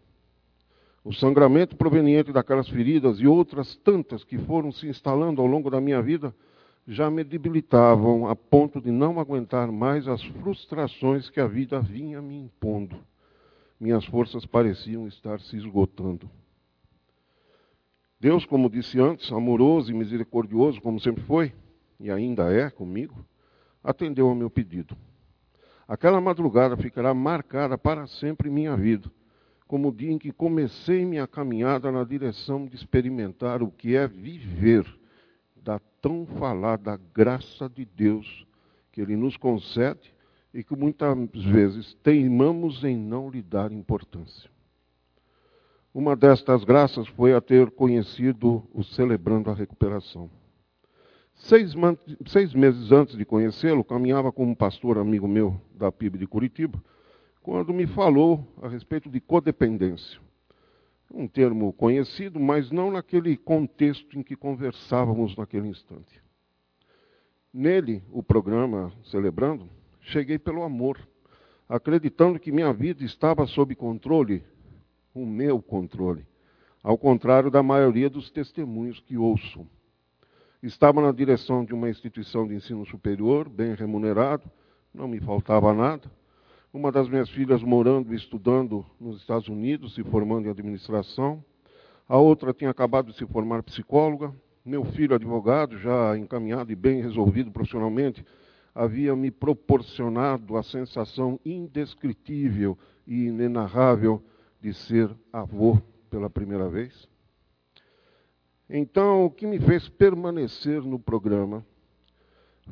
[1.03, 5.81] O sangramento proveniente daquelas feridas e outras tantas que foram se instalando ao longo da
[5.81, 6.33] minha vida
[6.87, 12.21] já me debilitavam a ponto de não aguentar mais as frustrações que a vida vinha
[12.21, 12.97] me impondo.
[13.79, 16.29] Minhas forças pareciam estar se esgotando.
[18.19, 21.53] Deus, como disse antes, amoroso e misericordioso, como sempre foi,
[21.99, 23.25] e ainda é comigo,
[23.83, 24.95] atendeu ao meu pedido.
[25.87, 29.11] Aquela madrugada ficará marcada para sempre em minha vida,
[29.67, 34.07] como o dia em que comecei minha caminhada na direção de experimentar o que é
[34.07, 34.85] viver
[35.63, 38.45] da tão falada graça de Deus
[38.91, 40.13] que Ele nos concede
[40.53, 44.51] e que muitas vezes teimamos em não lhe dar importância.
[45.93, 50.29] Uma destas graças foi a ter conhecido o Celebrando a Recuperação.
[51.35, 51.73] Seis,
[52.27, 56.83] seis meses antes de conhecê-lo, caminhava com um pastor amigo meu da PIB de Curitiba,
[57.41, 60.19] quando me falou a respeito de codependência
[61.13, 66.21] um termo conhecido, mas não naquele contexto em que conversávamos naquele instante.
[67.53, 69.69] Nele, o programa Celebrando,
[70.01, 70.97] cheguei pelo amor,
[71.69, 74.43] acreditando que minha vida estava sob controle,
[75.13, 76.25] o meu controle,
[76.81, 79.67] ao contrário da maioria dos testemunhos que ouço.
[80.63, 84.49] Estava na direção de uma instituição de ensino superior, bem remunerado,
[84.91, 86.09] não me faltava nada
[86.73, 91.45] uma das minhas filhas morando e estudando nos Estados Unidos, se formando em administração.
[92.09, 94.33] A outra tinha acabado de se formar psicóloga.
[94.65, 98.25] Meu filho, advogado, já encaminhado e bem resolvido profissionalmente,
[98.73, 104.23] havia me proporcionado a sensação indescritível e inenarrável
[104.59, 107.07] de ser avô pela primeira vez.
[108.67, 111.63] Então, o que me fez permanecer no programa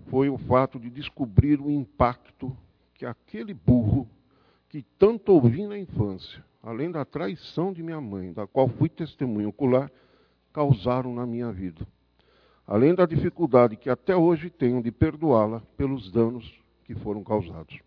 [0.08, 2.56] foi o fato de descobrir o impacto
[3.02, 4.08] que aquele burro
[4.70, 9.50] que tanto ouvi na infância, além da traição de minha mãe, da qual fui testemunho
[9.50, 9.92] ocular,
[10.54, 11.82] causaram na minha vida.
[12.68, 17.80] Além da dificuldade que até hoje tenho de perdoá-la pelos danos que foram causados.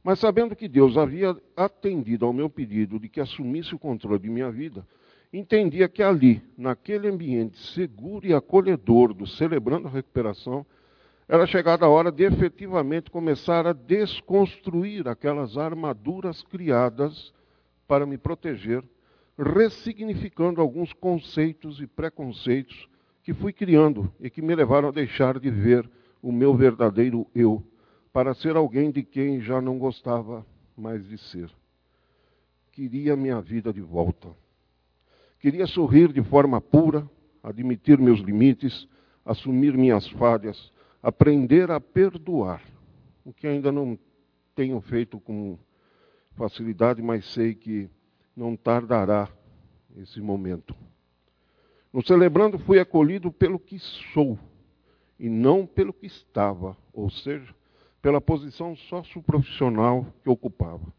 [0.00, 4.30] Mas sabendo que Deus havia atendido ao meu pedido de que assumisse o controle de
[4.30, 4.86] minha vida,
[5.32, 10.64] entendia que ali, naquele ambiente seguro e acolhedor do Celebrando a Recuperação,
[11.32, 17.32] era chegada a hora de efetivamente começar a desconstruir aquelas armaduras criadas
[17.86, 18.82] para me proteger,
[19.38, 22.88] ressignificando alguns conceitos e preconceitos
[23.22, 25.88] que fui criando e que me levaram a deixar de ver
[26.20, 27.62] o meu verdadeiro eu,
[28.12, 30.44] para ser alguém de quem já não gostava
[30.76, 31.48] mais de ser.
[32.72, 34.30] Queria minha vida de volta.
[35.38, 37.08] Queria sorrir de forma pura,
[37.40, 38.88] admitir meus limites,
[39.24, 42.62] assumir minhas falhas, aprender a perdoar,
[43.24, 43.98] o que ainda não
[44.54, 45.58] tenho feito com
[46.36, 47.88] facilidade, mas sei que
[48.36, 49.28] não tardará
[49.96, 50.74] esse momento.
[51.92, 53.78] No celebrando, fui acolhido pelo que
[54.12, 54.38] sou
[55.18, 57.54] e não pelo que estava, ou seja,
[58.00, 60.92] pela posição socioprofissional que ocupava.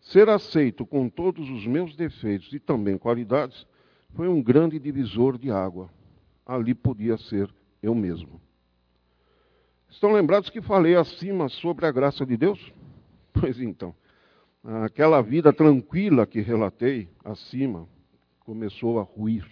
[0.00, 3.66] Ser aceito com todos os meus defeitos e também qualidades
[4.14, 5.90] foi um grande divisor de água.
[6.46, 8.40] Ali podia ser eu mesmo.
[9.88, 12.72] Estão lembrados que falei acima sobre a graça de Deus?
[13.32, 13.94] Pois então,
[14.84, 17.88] aquela vida tranquila que relatei acima
[18.40, 19.46] começou a ruir.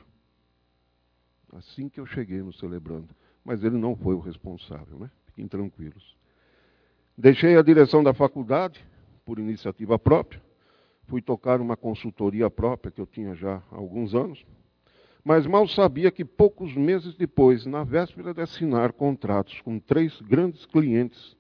[1.53, 3.09] Assim que eu cheguei no celebrando.
[3.45, 5.11] Mas ele não foi o responsável, né?
[5.27, 6.17] Fiquem tranquilos.
[7.17, 8.85] Deixei a direção da faculdade
[9.25, 10.43] por iniciativa própria.
[11.07, 14.45] Fui tocar uma consultoria própria que eu tinha já há alguns anos.
[15.29, 20.65] Mas mal sabia que poucos meses depois, na véspera de assinar contratos com três grandes
[20.67, 21.37] clientes,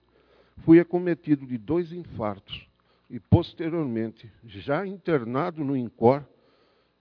[0.64, 2.68] fui acometido de dois infartos
[3.08, 6.24] e, posteriormente, já internado no INCOR,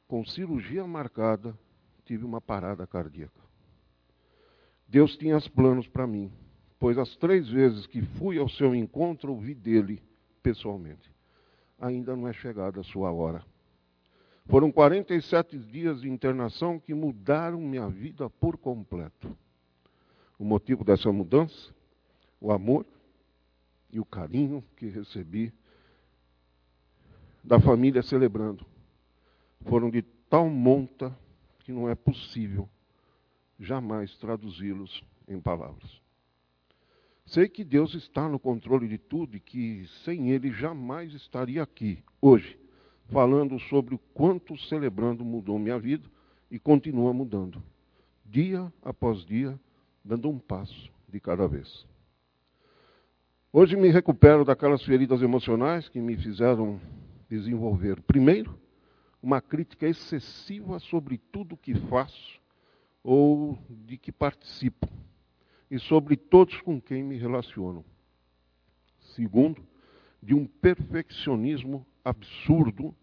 [0.08, 1.58] com cirurgia marcada,
[2.06, 3.42] tive uma parada cardíaca.
[4.88, 6.32] Deus tinha planos para mim,
[6.78, 10.04] pois as três vezes que fui ao seu encontro ouvi dele
[10.44, 11.12] pessoalmente.
[11.80, 13.44] Ainda não é chegada a sua hora.
[14.48, 19.36] Foram 47 dias de internação que mudaram minha vida por completo.
[20.38, 21.74] O motivo dessa mudança?
[22.40, 22.86] O amor
[23.92, 25.52] e o carinho que recebi
[27.44, 28.66] da família celebrando.
[29.66, 31.18] Foram de tal monta
[31.60, 32.70] que não é possível
[33.60, 36.02] jamais traduzi-los em palavras.
[37.26, 42.04] Sei que Deus está no controle de tudo e que sem Ele jamais estaria aqui,
[42.22, 42.60] hoje,
[43.12, 46.08] falando sobre o quanto celebrando mudou minha vida
[46.50, 47.62] e continua mudando,
[48.26, 49.60] dia após dia,
[50.04, 51.86] dando um passo de cada vez.
[53.52, 56.80] Hoje me recupero daquelas feridas emocionais que me fizeram
[57.30, 58.60] desenvolver, primeiro,
[59.22, 62.40] uma crítica excessiva sobre tudo que faço
[63.04, 64.88] ou de que participo
[65.70, 67.84] e sobre todos com quem me relaciono.
[69.00, 69.66] Segundo,
[70.22, 72.96] de um perfeccionismo absurdo,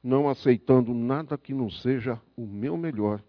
[0.00, 3.22] não aceitando nada que não seja o meu melhor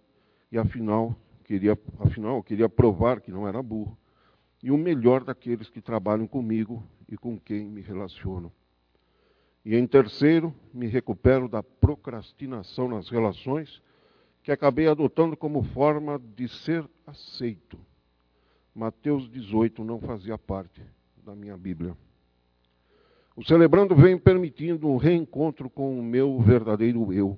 [0.51, 3.97] e afinal queria, afinal queria provar que não era burro
[4.61, 8.51] e o melhor daqueles que trabalham comigo e com quem me relaciono.
[9.65, 13.81] E em terceiro, me recupero da procrastinação nas relações
[14.41, 17.79] que acabei adotando como forma de ser aceito.
[18.75, 20.81] Mateus 18 não fazia parte
[21.23, 21.95] da minha Bíblia.
[23.35, 27.35] O celebrando vem permitindo um reencontro com o meu verdadeiro eu,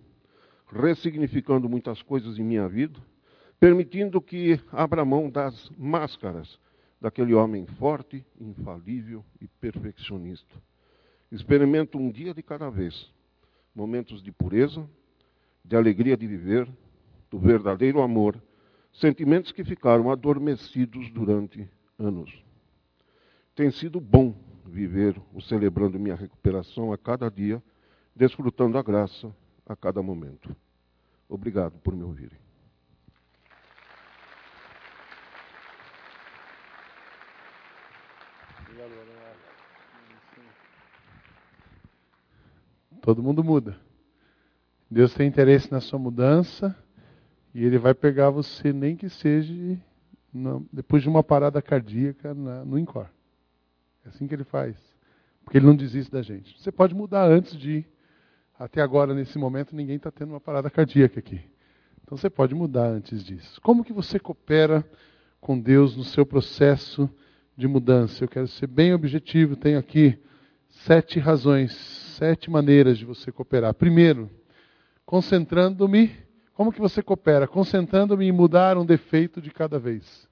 [0.70, 3.00] ressignificando muitas coisas em minha vida,
[3.62, 6.60] permitindo que abra mão das máscaras
[7.00, 10.54] daquele homem forte, infalível e perfeccionista.
[11.32, 13.10] Experimento um dia de cada vez
[13.74, 14.86] momentos de pureza,
[15.64, 16.68] de alegria de viver,
[17.32, 18.42] do verdadeiro amor,
[18.92, 22.44] sentimentos que ficaram adormecidos durante anos.
[23.56, 27.62] Tem sido bom viver o celebrando minha recuperação a cada dia,
[28.16, 29.34] desfrutando a graça
[29.66, 30.56] a cada momento.
[31.30, 32.38] Obrigado por me ouvirem.
[43.02, 43.80] Todo mundo muda.
[44.90, 46.76] Deus tem interesse na sua mudança
[47.54, 49.54] e Ele vai pegar você, nem que seja
[50.74, 53.08] depois de uma parada cardíaca no INCOR.
[54.06, 54.76] É assim que Ele faz.
[55.44, 56.60] Porque Ele não desiste da gente.
[56.60, 57.88] Você pode mudar antes de ir.
[58.58, 61.42] Até agora, nesse momento, ninguém está tendo uma parada cardíaca aqui.
[62.04, 63.60] Então você pode mudar antes disso.
[63.62, 64.88] Como que você coopera
[65.42, 67.10] com Deus no seu processo
[67.58, 68.24] de mudança?
[68.24, 69.56] Eu quero ser bem objetivo.
[69.56, 70.18] Tenho aqui
[70.70, 73.74] sete razões sete maneiras de você cooperar.
[73.74, 74.30] Primeiro,
[75.06, 76.16] concentrando-me.
[76.54, 77.48] Como que você coopera?
[77.48, 80.28] Concentrando-me em mudar um defeito de cada vez.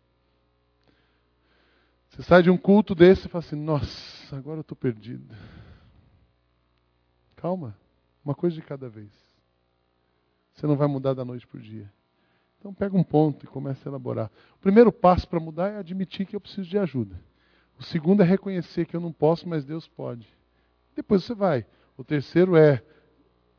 [2.14, 5.36] Você sai de um culto desse e fala assim: Nossa, agora eu estou perdido.
[7.36, 7.76] Calma,
[8.24, 9.12] uma coisa de cada vez.
[10.54, 11.92] Você não vai mudar da noite para o dia.
[12.60, 14.32] Então pega um ponto e começa a elaborar.
[14.56, 17.20] O primeiro passo para mudar é admitir que eu preciso de ajuda.
[17.80, 20.28] O segundo é reconhecer que eu não posso, mas Deus pode.
[20.96, 21.66] Depois você vai.
[21.98, 22.84] O terceiro é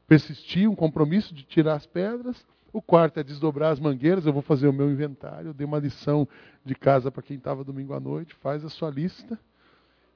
[0.06, 2.46] persistir, um compromisso de tirar as pedras.
[2.74, 4.26] O quarto é desdobrar as mangueiras.
[4.26, 5.50] Eu vou fazer o meu inventário.
[5.50, 6.28] Eu dei uma lição
[6.64, 8.34] de casa para quem estava domingo à noite.
[8.34, 9.38] Faz a sua lista.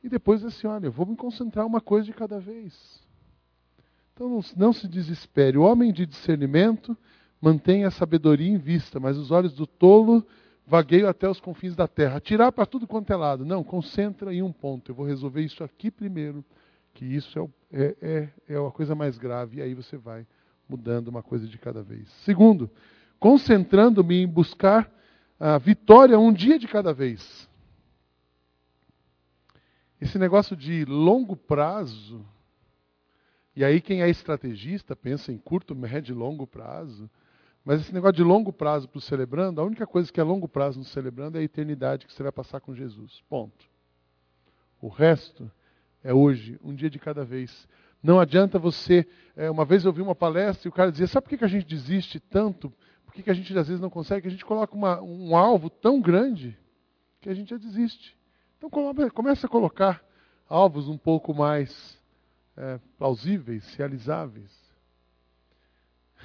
[0.02, 3.00] E depois assim, olha, eu vou me concentrar uma coisa de cada vez.
[4.12, 5.56] Então não, não se desespere.
[5.56, 6.98] O homem de discernimento
[7.40, 10.26] mantém a sabedoria em vista, mas os olhos do tolo
[10.66, 12.18] vagueiam até os confins da terra.
[12.18, 13.44] Tirar para tudo quanto é lado.
[13.44, 14.90] Não, concentra em um ponto.
[14.90, 16.44] Eu vou resolver isso aqui primeiro
[16.92, 17.38] que isso
[17.70, 17.96] é, é,
[18.48, 20.26] é, é a coisa mais grave, e aí você vai
[20.68, 22.08] mudando uma coisa de cada vez.
[22.24, 22.70] Segundo,
[23.18, 24.90] concentrando-me em buscar
[25.40, 27.48] a vitória um dia de cada vez.
[30.00, 32.24] Esse negócio de longo prazo,
[33.56, 37.10] e aí quem é estrategista pensa em curto, médio e longo prazo,
[37.64, 40.48] mas esse negócio de longo prazo para o celebrando, a única coisa que é longo
[40.48, 43.22] prazo no celebrando é a eternidade que você vai passar com Jesus.
[43.28, 43.66] Ponto.
[44.80, 45.50] O resto
[46.02, 47.68] é hoje, um dia de cada vez.
[48.02, 49.06] Não adianta você.
[49.36, 51.44] É, uma vez eu vi uma palestra e o cara dizia: sabe por que, que
[51.44, 52.72] a gente desiste tanto?
[53.04, 54.22] Por que, que a gente às vezes não consegue?
[54.22, 56.56] Que a gente coloca uma, um alvo tão grande
[57.20, 58.16] que a gente já desiste.
[58.56, 58.70] Então
[59.10, 60.02] começa a colocar
[60.48, 61.98] alvos um pouco mais
[62.56, 64.50] é, plausíveis, realizáveis.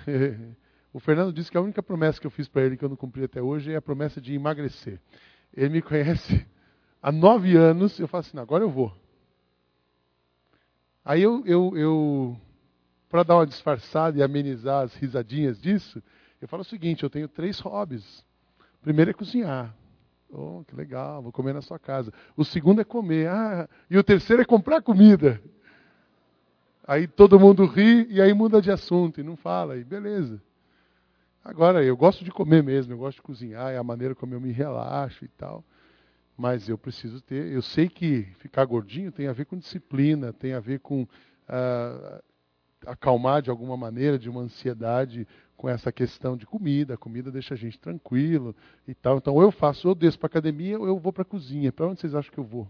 [0.91, 2.95] o Fernando disse que a única promessa que eu fiz para ele que eu não
[2.95, 4.99] cumpri até hoje é a promessa de emagrecer.
[5.53, 6.45] Ele me conhece
[7.01, 8.91] há nove anos, eu falo assim, agora eu vou.
[11.03, 12.37] Aí eu, eu, eu
[13.09, 16.01] para dar uma disfarçada e amenizar as risadinhas disso,
[16.41, 18.25] eu falo o seguinte: eu tenho três hobbies.
[18.79, 19.75] O primeiro é cozinhar.
[20.29, 22.11] Oh, que legal, vou comer na sua casa.
[22.35, 23.27] O segundo é comer.
[23.29, 25.39] Ah, e o terceiro é comprar comida.
[26.87, 29.77] Aí todo mundo ri e aí muda de assunto e não fala.
[29.77, 30.41] E beleza.
[31.43, 34.41] Agora, eu gosto de comer mesmo, eu gosto de cozinhar, é a maneira como eu
[34.41, 35.63] me relaxo e tal.
[36.37, 37.51] Mas eu preciso ter.
[37.51, 41.07] Eu sei que ficar gordinho tem a ver com disciplina, tem a ver com
[41.47, 42.21] ah,
[42.85, 46.95] acalmar de alguma maneira de uma ansiedade com essa questão de comida.
[46.95, 48.55] A comida deixa a gente tranquilo
[48.87, 49.17] e tal.
[49.17, 51.71] Então, ou eu faço, ou desço para academia, ou eu vou para a cozinha.
[51.71, 52.67] Para onde vocês acham que eu vou?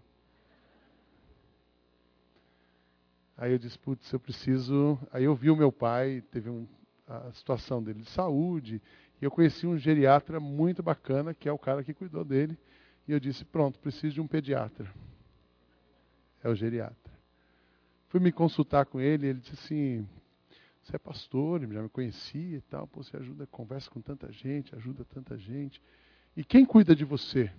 [3.38, 4.99] Aí eu disse, putz, eu preciso.
[5.11, 6.68] Aí eu vi o meu pai, teve um,
[7.07, 8.82] a situação dele de saúde,
[9.22, 12.57] e eu conheci um geriatra muito bacana, que é o cara que cuidou dele.
[13.08, 14.91] E eu disse, pronto, preciso de um pediatra.
[16.43, 17.14] É o geriatra.
[18.08, 20.08] Fui me consultar com ele, ele disse assim,
[20.82, 24.76] você é pastor, já me conhecia e tal, pô, você ajuda, conversa com tanta gente,
[24.76, 25.82] ajuda tanta gente.
[26.36, 27.51] E quem cuida de você?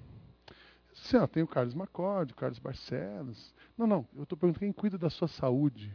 [0.95, 3.55] Sim, ó, tem o Carlos Macorde, o Carlos Barcelos.
[3.77, 5.95] Não, não, eu estou perguntando quem cuida da sua saúde.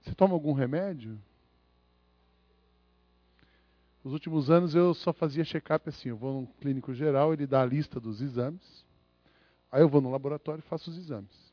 [0.00, 1.20] Você toma algum remédio?
[4.06, 7.62] Nos últimos anos eu só fazia check-up assim, eu vou num clínico geral, ele dá
[7.62, 8.86] a lista dos exames.
[9.68, 11.52] Aí eu vou no laboratório e faço os exames.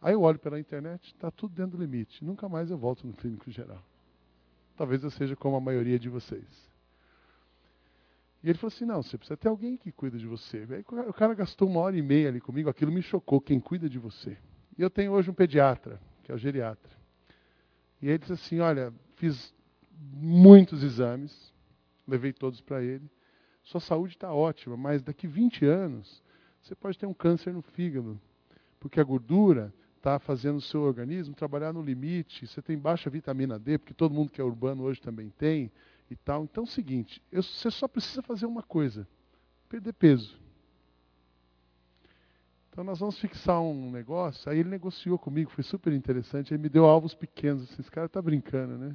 [0.00, 2.24] Aí eu olho pela internet, está tudo dentro do limite.
[2.24, 3.84] Nunca mais eu volto no clínico geral.
[4.74, 6.46] Talvez eu seja como a maioria de vocês.
[8.42, 10.66] E ele falou assim: não, você precisa ter alguém que cuida de você.
[10.70, 13.38] Aí o cara gastou uma hora e meia ali comigo, aquilo me chocou.
[13.38, 14.38] Quem cuida de você?
[14.78, 16.96] E eu tenho hoje um pediatra, que é o geriatra.
[18.00, 19.54] E ele disse assim: olha, fiz
[20.14, 21.54] muitos exames,
[22.06, 23.10] levei todos para ele.
[23.62, 26.22] Sua saúde está ótima, mas daqui 20 anos
[26.60, 28.20] você pode ter um câncer no fígado,
[28.78, 32.46] porque a gordura está fazendo o seu organismo trabalhar no limite.
[32.46, 35.70] Você tem baixa vitamina D, porque todo mundo que é urbano hoje também tem
[36.10, 36.44] e tal.
[36.44, 39.06] Então é o seguinte, você só precisa fazer uma coisa:
[39.68, 40.38] perder peso.
[42.70, 44.50] Então nós vamos fixar um negócio.
[44.50, 46.52] Aí ele negociou comigo, foi super interessante.
[46.52, 47.62] Ele me deu alvos pequenos.
[47.62, 48.94] Assim, esse cara está brincando, né?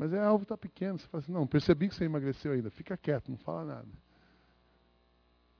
[0.00, 0.98] Mas é alvo está pequeno.
[0.98, 2.70] Você fala assim, não, percebi que você emagreceu ainda.
[2.70, 3.88] Fica quieto, não fala nada.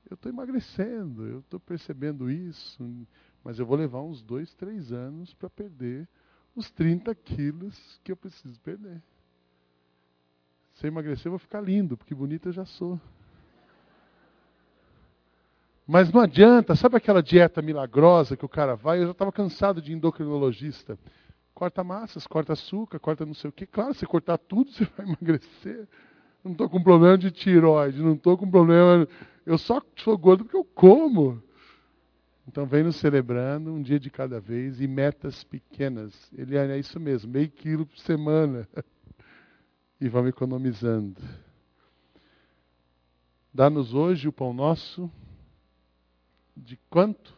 [0.09, 3.07] Eu estou emagrecendo, eu estou percebendo isso,
[3.43, 6.09] mas eu vou levar uns dois, três anos para perder
[6.55, 8.99] os 30 quilos que eu preciso perder.
[10.73, 12.99] Se eu emagrecer, eu vou ficar lindo, porque bonita eu já sou.
[15.85, 19.01] Mas não adianta, sabe aquela dieta milagrosa que o cara vai?
[19.01, 20.97] Eu já estava cansado de endocrinologista.
[21.61, 23.67] Corta massas, corta açúcar, corta não sei o quê.
[23.67, 25.87] Claro, se cortar tudo, você vai emagrecer.
[26.43, 29.07] Não estou com problema de tiroide, não estou com problema.
[29.45, 31.39] Eu só sou gordo porque eu como.
[32.47, 36.31] Então vem nos celebrando um dia de cada vez e metas pequenas.
[36.35, 38.67] Ele é isso mesmo, meio quilo por semana.
[40.01, 41.21] e vamos economizando.
[43.53, 45.11] Dá-nos hoje o pão nosso
[46.57, 47.37] de quanto?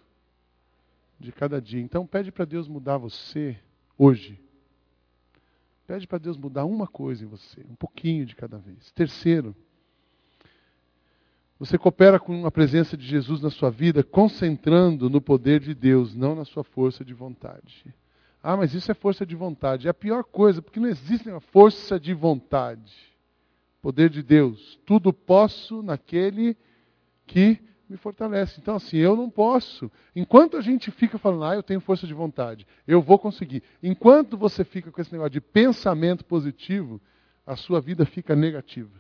[1.20, 1.82] De cada dia.
[1.82, 3.60] Então pede para Deus mudar você
[3.98, 4.40] hoje.
[5.86, 8.92] Pede para Deus mudar uma coisa em você, um pouquinho de cada vez.
[8.92, 9.56] Terceiro,
[11.60, 16.16] você coopera com a presença de Jesus na sua vida, concentrando no poder de Deus,
[16.16, 17.94] não na sua força de vontade.
[18.42, 19.88] Ah, mas isso é força de vontade.
[19.88, 22.94] É a pior coisa, porque não existe uma força de vontade.
[23.82, 24.78] Poder de Deus.
[24.86, 26.58] Tudo posso naquele
[27.26, 27.62] que
[27.94, 28.60] me fortalece.
[28.60, 29.90] Então, assim, eu não posso.
[30.16, 33.64] Enquanto a gente fica falando, ah, eu tenho força de vontade, eu vou conseguir.
[33.82, 37.00] Enquanto você fica com esse negócio de pensamento positivo,
[37.46, 38.92] a sua vida fica negativa.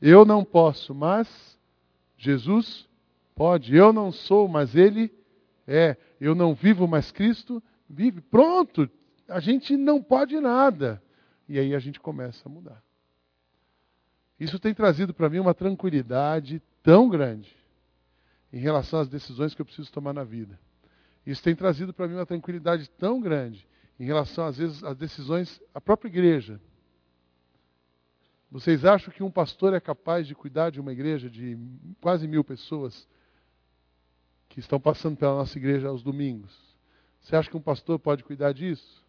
[0.00, 1.58] Eu não posso, mas
[2.16, 2.88] Jesus
[3.34, 3.76] pode.
[3.76, 5.12] Eu não sou, mas Ele
[5.66, 5.96] é.
[6.20, 8.20] Eu não vivo, mas Cristo vive.
[8.22, 8.88] Pronto,
[9.28, 11.02] a gente não pode nada.
[11.46, 12.82] E aí a gente começa a mudar.
[14.40, 17.56] Isso tem trazido para mim uma tranquilidade tão grande
[18.52, 20.60] em relação às decisões que eu preciso tomar na vida.
[21.26, 23.66] Isso tem trazido para mim uma tranquilidade tão grande
[23.98, 26.60] em relação, às vezes, às decisões, a própria igreja.
[28.50, 31.58] Vocês acham que um pastor é capaz de cuidar de uma igreja de
[32.00, 33.08] quase mil pessoas
[34.48, 36.56] que estão passando pela nossa igreja aos domingos?
[37.20, 39.02] Você acha que um pastor pode cuidar disso?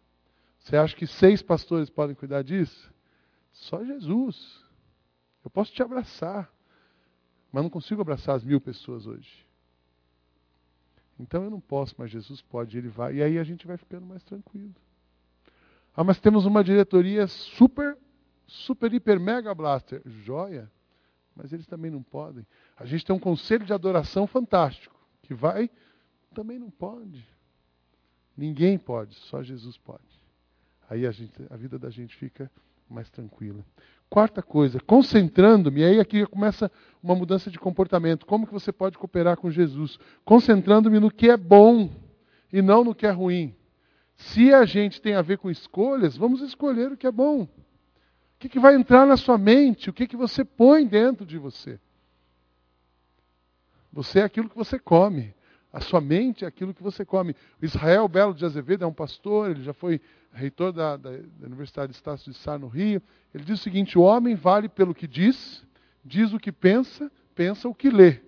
[0.58, 2.92] Você acha que seis pastores podem cuidar disso?
[3.52, 4.64] Só Jesus.
[5.44, 6.50] Eu posso te abraçar.
[7.52, 9.46] Mas não consigo abraçar as mil pessoas hoje.
[11.18, 13.16] Então eu não posso, mas Jesus pode, ele vai.
[13.16, 14.74] E aí a gente vai ficando mais tranquilo.
[15.96, 17.96] Ah, mas temos uma diretoria super,
[18.46, 20.02] super, hiper, mega blaster.
[20.04, 20.70] Joia.
[21.34, 22.46] Mas eles também não podem.
[22.76, 24.94] A gente tem um conselho de adoração fantástico.
[25.22, 25.70] Que vai,
[26.34, 27.26] também não pode.
[28.36, 30.04] Ninguém pode, só Jesus pode.
[30.88, 32.50] Aí a, gente, a vida da gente fica
[32.88, 33.64] mais tranquila.
[34.08, 36.70] Quarta coisa, concentrando-me, aí aqui começa
[37.02, 38.24] uma mudança de comportamento.
[38.24, 39.98] Como que você pode cooperar com Jesus?
[40.24, 41.90] Concentrando-me no que é bom
[42.52, 43.54] e não no que é ruim.
[44.16, 47.42] Se a gente tem a ver com escolhas, vamos escolher o que é bom.
[47.42, 47.48] O
[48.38, 49.90] que, que vai entrar na sua mente?
[49.90, 51.80] O que, que você põe dentro de você?
[53.92, 55.34] Você é aquilo que você come.
[55.76, 57.36] A sua mente é aquilo que você come.
[57.60, 60.00] Israel Belo de Azevedo é um pastor, ele já foi
[60.32, 63.02] reitor da, da, da Universidade de Estácio de Sá, no Rio.
[63.34, 65.62] Ele diz o seguinte: o homem vale pelo que diz,
[66.02, 68.22] diz o que pensa, pensa o que lê.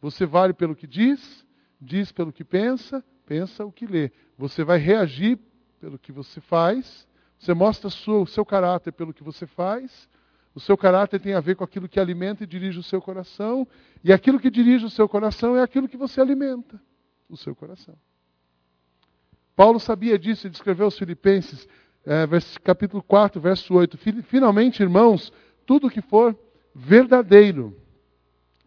[0.00, 1.44] Você vale pelo que diz,
[1.78, 4.10] diz pelo que pensa, pensa o que lê.
[4.38, 5.38] Você vai reagir
[5.78, 7.06] pelo que você faz,
[7.38, 10.08] você mostra o seu caráter pelo que você faz,
[10.58, 13.64] o seu caráter tem a ver com aquilo que alimenta e dirige o seu coração,
[14.02, 16.82] e aquilo que dirige o seu coração é aquilo que você alimenta,
[17.28, 17.94] o seu coração.
[19.54, 21.68] Paulo sabia disso e descreveu aos Filipenses,
[22.04, 22.26] é,
[22.64, 23.96] capítulo 4, verso 8.
[24.24, 25.32] Finalmente, irmãos,
[25.64, 26.36] tudo que for
[26.74, 27.80] verdadeiro,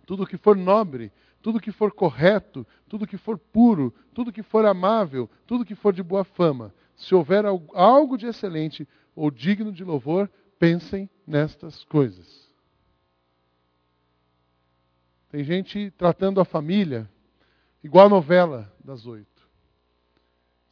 [0.05, 1.11] tudo que for nobre,
[1.41, 5.91] tudo que for correto, tudo que for puro, tudo que for amável, tudo que for
[5.91, 12.51] de boa fama, se houver algo de excelente ou digno de louvor, pensem nestas coisas.
[15.29, 17.09] Tem gente tratando a família
[17.82, 19.32] igual a novela das oito.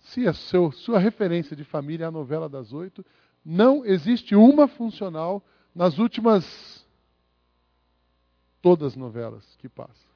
[0.01, 3.05] Se a seu, sua referência de família é a novela das oito,
[3.43, 5.41] não existe uma funcional
[5.73, 6.85] nas últimas
[8.61, 10.09] todas as novelas que passam.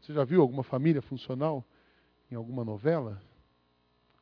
[0.00, 1.64] Você já viu alguma família funcional
[2.30, 3.22] em alguma novela?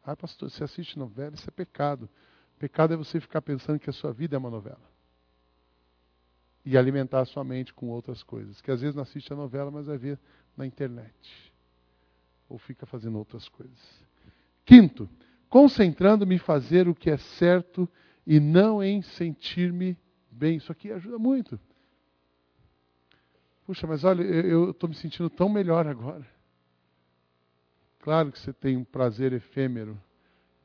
[0.04, 2.10] Ah, pastor, você assiste novela, isso é pecado.
[2.64, 4.80] Pecado é você ficar pensando que a sua vida é uma novela.
[6.64, 8.58] E alimentar a sua mente com outras coisas.
[8.62, 10.18] Que às vezes não assiste a novela, mas vai ver
[10.56, 11.52] na internet.
[12.48, 13.78] Ou fica fazendo outras coisas.
[14.64, 15.06] Quinto,
[15.50, 17.86] concentrando-me em fazer o que é certo
[18.26, 19.94] e não em sentir-me
[20.30, 20.56] bem.
[20.56, 21.60] Isso aqui ajuda muito.
[23.66, 26.26] Puxa, mas olha, eu estou me sentindo tão melhor agora.
[27.98, 30.00] Claro que você tem um prazer efêmero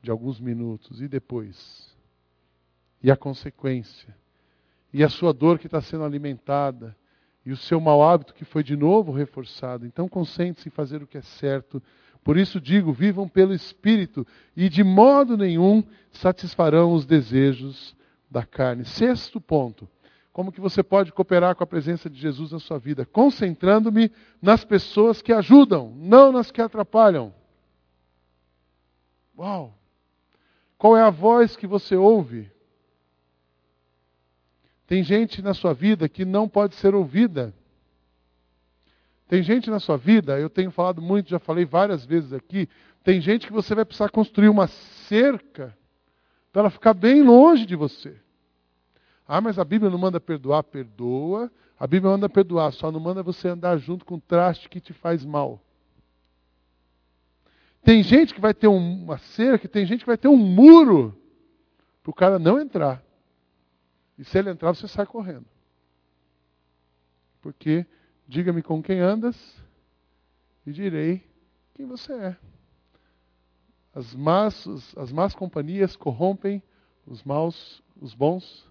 [0.02, 1.00] de alguns minutos.
[1.00, 1.94] E depois?
[3.02, 4.14] E a consequência?
[4.92, 6.96] E a sua dor que está sendo alimentada?
[7.44, 9.86] E o seu mau hábito que foi de novo reforçado?
[9.86, 11.82] Então concentre-se em fazer o que é certo.
[12.22, 15.82] Por isso digo: vivam pelo Espírito e de modo nenhum
[16.12, 17.96] satisfarão os desejos
[18.30, 18.84] da carne.
[18.84, 19.88] Sexto ponto.
[20.32, 23.04] Como que você pode cooperar com a presença de Jesus na sua vida?
[23.04, 27.34] Concentrando-me nas pessoas que ajudam, não nas que atrapalham.
[29.36, 29.79] Uau!
[30.80, 32.50] Qual é a voz que você ouve?
[34.86, 37.52] Tem gente na sua vida que não pode ser ouvida.
[39.28, 42.66] Tem gente na sua vida, eu tenho falado muito, já falei várias vezes aqui,
[43.04, 45.76] tem gente que você vai precisar construir uma cerca
[46.50, 48.16] para ela ficar bem longe de você.
[49.28, 51.52] Ah, mas a Bíblia não manda perdoar, perdoa.
[51.78, 54.94] A Bíblia manda perdoar, só não manda você andar junto com o traste que te
[54.94, 55.60] faz mal.
[57.82, 61.16] Tem gente que vai ter uma cerca, tem gente que vai ter um muro
[62.02, 63.02] para o cara não entrar.
[64.18, 65.46] E se ele entrar, você sai correndo.
[67.40, 67.86] Porque,
[68.28, 69.36] diga-me com quem andas,
[70.66, 71.24] e direi
[71.74, 72.36] quem você é.
[73.94, 74.66] As más,
[74.96, 76.62] as más companhias corrompem
[77.06, 78.70] os maus, os bons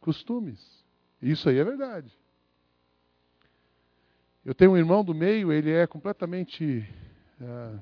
[0.00, 0.84] costumes.
[1.20, 2.12] Isso aí é verdade.
[4.44, 6.86] Eu tenho um irmão do meio, ele é completamente
[7.40, 7.80] uh,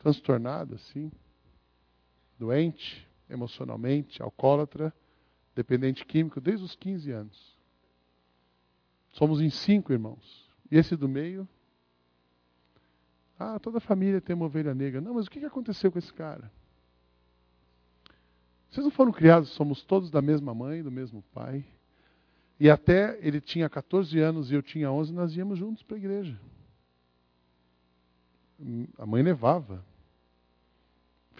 [0.00, 1.12] transtornado, assim,
[2.38, 4.92] doente emocionalmente, alcoólatra,
[5.54, 7.56] dependente químico, desde os 15 anos.
[9.12, 10.48] Somos em cinco irmãos.
[10.70, 11.48] E esse do meio.
[13.38, 15.00] Ah, toda família tem uma ovelha negra.
[15.00, 16.50] Não, mas o que aconteceu com esse cara?
[18.70, 21.64] Vocês não foram criados, somos todos da mesma mãe, do mesmo pai.
[22.58, 25.98] E até ele tinha 14 anos e eu tinha 11, nós íamos juntos para a
[25.98, 26.38] igreja.
[28.98, 29.84] A mãe levava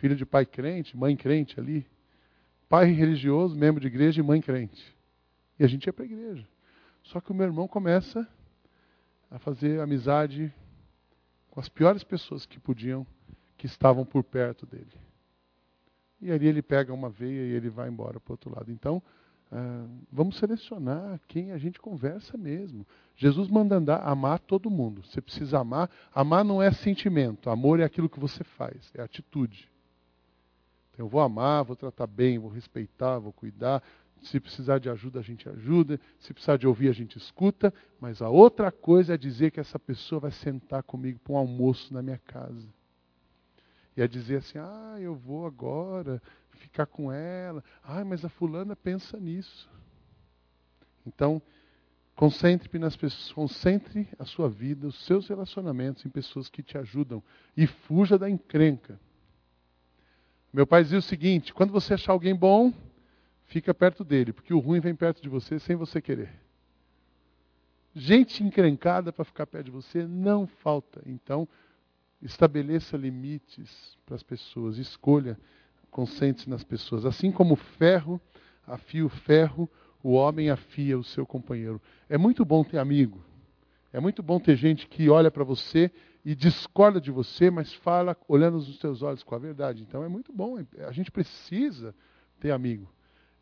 [0.00, 1.86] filho de pai crente, mãe crente ali.
[2.68, 4.96] Pai religioso, membro de igreja e mãe crente.
[5.58, 6.48] E a gente ia para a igreja.
[7.02, 8.26] Só que o meu irmão começa
[9.30, 10.52] a fazer amizade
[11.50, 13.06] com as piores pessoas que podiam,
[13.58, 14.92] que estavam por perto dele.
[16.20, 18.70] E ali ele pega uma veia e ele vai embora para o outro lado.
[18.70, 19.02] Então,
[19.52, 22.86] uh, vamos selecionar quem a gente conversa mesmo.
[23.16, 25.02] Jesus manda andar, amar todo mundo.
[25.02, 25.90] Você precisa amar.
[26.14, 27.50] Amar não é sentimento.
[27.50, 29.68] Amor é aquilo que você faz, é atitude.
[31.00, 33.82] Eu vou amar, vou tratar bem, vou respeitar, vou cuidar.
[34.20, 35.98] Se precisar de ajuda, a gente ajuda.
[36.18, 37.72] Se precisar de ouvir, a gente escuta.
[37.98, 41.94] Mas a outra coisa é dizer que essa pessoa vai sentar comigo para um almoço
[41.94, 42.68] na minha casa.
[43.96, 46.20] E é dizer assim: ah, eu vou agora
[46.50, 47.64] ficar com ela.
[47.82, 49.70] Ai, mas a fulana pensa nisso.
[51.06, 51.40] Então,
[52.14, 57.22] concentre nas pessoas, concentre a sua vida, os seus relacionamentos em pessoas que te ajudam
[57.56, 59.00] e fuja da encrenca.
[60.52, 62.72] Meu pai dizia o seguinte: quando você achar alguém bom,
[63.46, 66.30] fica perto dele, porque o ruim vem perto de você sem você querer.
[67.94, 71.02] Gente encrencada para ficar perto de você não falta.
[71.06, 71.48] Então,
[72.22, 75.38] estabeleça limites para as pessoas, escolha,
[75.90, 77.04] concentre-se nas pessoas.
[77.04, 78.20] Assim como o ferro
[78.66, 79.68] afia o ferro,
[80.02, 81.80] o homem afia o seu companheiro.
[82.08, 83.22] É muito bom ter amigo.
[83.92, 85.90] É muito bom ter gente que olha para você
[86.24, 89.82] e discorda de você, mas fala olhando nos seus olhos com a verdade.
[89.82, 90.58] Então é muito bom.
[90.86, 91.94] A gente precisa
[92.38, 92.88] ter amigo.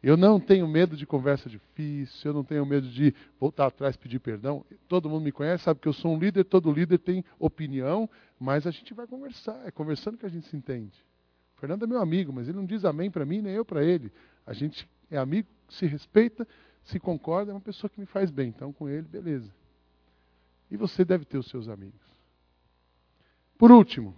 [0.00, 4.20] Eu não tenho medo de conversa difícil, eu não tenho medo de voltar atrás pedir
[4.20, 4.64] perdão.
[4.86, 8.08] Todo mundo me conhece, sabe que eu sou um líder, todo líder tem opinião,
[8.38, 11.04] mas a gente vai conversar, é conversando que a gente se entende.
[11.56, 13.82] O Fernando é meu amigo, mas ele não diz amém para mim, nem eu para
[13.82, 14.12] ele.
[14.46, 16.46] A gente é amigo, se respeita,
[16.84, 18.50] se concorda, é uma pessoa que me faz bem.
[18.50, 19.52] Então, com ele, beleza.
[20.70, 22.17] E você deve ter os seus amigos.
[23.58, 24.14] Por último,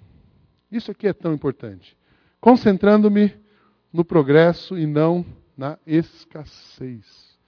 [0.70, 1.96] isso aqui é tão importante.
[2.38, 3.34] Concentrando-me
[3.90, 5.24] no progresso e não
[5.56, 7.38] na escassez.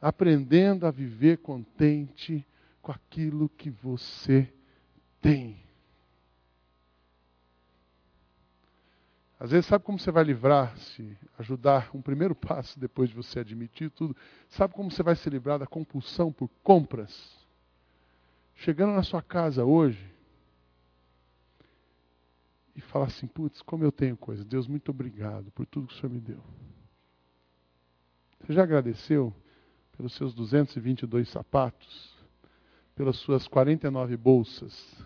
[0.00, 2.44] Aprendendo a viver contente
[2.80, 4.50] com aquilo que você
[5.20, 5.62] tem.
[9.38, 13.90] Às vezes, sabe como você vai livrar-se, ajudar um primeiro passo depois de você admitir
[13.90, 14.16] tudo?
[14.48, 17.36] Sabe como você vai se livrar da compulsão por compras?
[18.54, 20.15] Chegando na sua casa hoje
[22.76, 24.44] e falar assim: putz, como eu tenho coisa.
[24.44, 26.40] Deus, muito obrigado por tudo que o Senhor me deu.
[28.40, 29.34] Você já agradeceu
[29.96, 32.14] pelos seus 222 sapatos,
[32.94, 35.04] pelas suas 49 bolsas?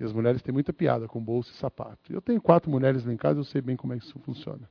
[0.00, 2.10] E as mulheres têm muita piada com bolsa e sapato.
[2.10, 4.68] Eu tenho quatro mulheres lá em casa, eu sei bem como é que isso funciona.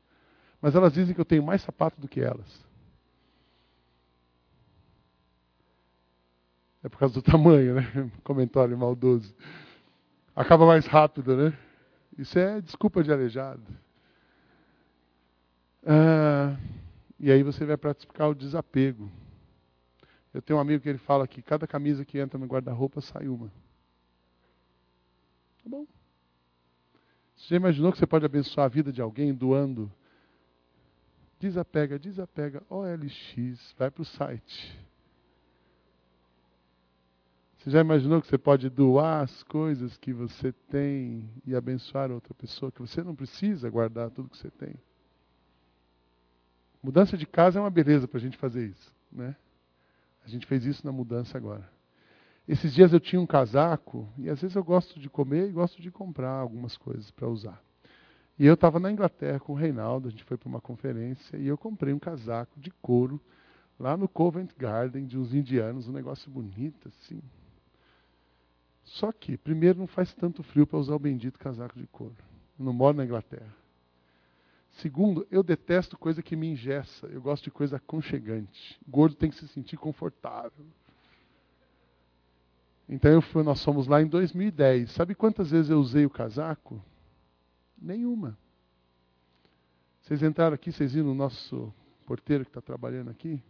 [0.59, 2.67] Mas elas dizem que eu tenho mais sapato do que elas.
[6.83, 8.11] É por causa do tamanho, né?
[8.23, 9.35] Comentário maldoso.
[10.35, 11.57] Acaba mais rápido, né?
[12.17, 13.63] Isso é desculpa de aleijado.
[15.85, 16.57] Ah,
[17.19, 19.11] e aí você vai praticar o desapego.
[20.33, 23.27] Eu tenho um amigo que ele fala que cada camisa que entra no guarda-roupa sai
[23.27, 23.47] uma.
[25.63, 25.87] Tá bom.
[27.35, 29.91] Você já imaginou que você pode abençoar a vida de alguém doando?
[31.39, 32.61] Desapega, desapega.
[32.69, 34.77] OLX, vai para o site.
[37.59, 42.33] Você já imaginou que você pode doar as coisas que você tem e abençoar outra
[42.33, 42.71] pessoa?
[42.71, 44.75] Que você não precisa guardar tudo que você tem.
[46.81, 48.95] Mudança de casa é uma beleza para a gente fazer isso.
[49.11, 49.35] Né?
[50.23, 51.69] A gente fez isso na mudança agora.
[52.47, 55.81] Esses dias eu tinha um casaco, e às vezes eu gosto de comer e gosto
[55.81, 57.61] de comprar algumas coisas para usar.
[58.39, 61.45] E eu estava na Inglaterra com o Reinaldo, a gente foi para uma conferência, e
[61.45, 63.21] eu comprei um casaco de couro
[63.77, 67.21] lá no Covent Garden de uns indianos, um negócio bonito assim.
[68.89, 72.15] Só que, primeiro, não faz tanto frio para usar o bendito casaco de couro.
[72.57, 73.55] Eu não moro na Inglaterra.
[74.71, 77.05] Segundo, eu detesto coisa que me ingessa.
[77.07, 78.79] Eu gosto de coisa aconchegante.
[78.87, 80.65] Gordo tem que se sentir confortável.
[82.87, 84.91] Então eu fui, nós fomos lá em 2010.
[84.91, 86.83] Sabe quantas vezes eu usei o casaco?
[87.79, 88.35] Nenhuma.
[90.01, 91.71] Vocês entraram aqui, vocês viram o nosso
[92.07, 93.41] porteiro que está trabalhando aqui?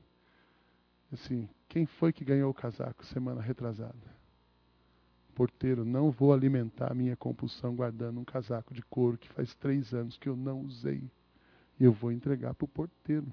[1.14, 4.18] Assim, quem foi que ganhou o casaco semana retrasada?
[5.40, 9.94] Porteiro, não vou alimentar a minha compulsão guardando um casaco de couro que faz três
[9.94, 11.02] anos que eu não usei
[11.80, 13.26] eu vou entregar para o porteiro.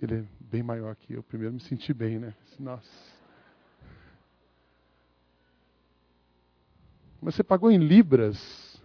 [0.00, 1.22] Ele é bem maior que eu.
[1.22, 2.34] Primeiro me senti bem, né?
[2.58, 2.88] Nossa.
[7.20, 8.80] Mas você pagou em libras.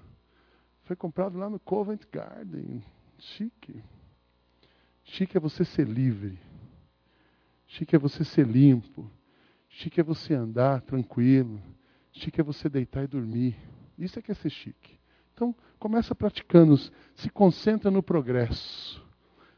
[0.83, 2.83] Foi comprado lá no Covent Garden.
[3.17, 3.81] Chique.
[5.05, 6.37] Chique é você ser livre.
[7.65, 9.09] Chique é você ser limpo.
[9.77, 11.61] Chique é você andar tranquilo.
[12.13, 13.57] Chique é você deitar e dormir.
[13.99, 14.97] Isso é que é ser chique.
[15.33, 16.77] Então, começa praticando,
[17.13, 19.03] se concentra no progresso.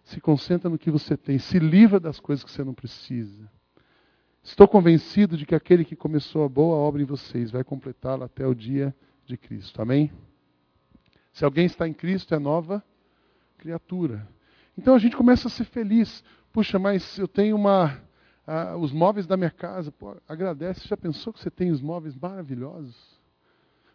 [0.04, 3.48] Se concentra no que você tem, se livra das coisas que você não precisa.
[4.44, 8.48] Estou convencido de que aquele que começou a boa obra em vocês vai completá-la até
[8.48, 9.80] o dia de Cristo.
[9.84, 10.12] Amém?
[11.32, 12.84] Se alguém está em Cristo, é nova
[13.60, 14.28] criatura.
[14.76, 16.24] Então a gente começa a ser feliz.
[16.52, 18.07] Puxa, mas eu tenho uma.
[18.80, 19.92] Os móveis da minha casa.
[19.92, 20.88] Pô, agradece.
[20.88, 22.96] Já pensou que você tem os móveis maravilhosos?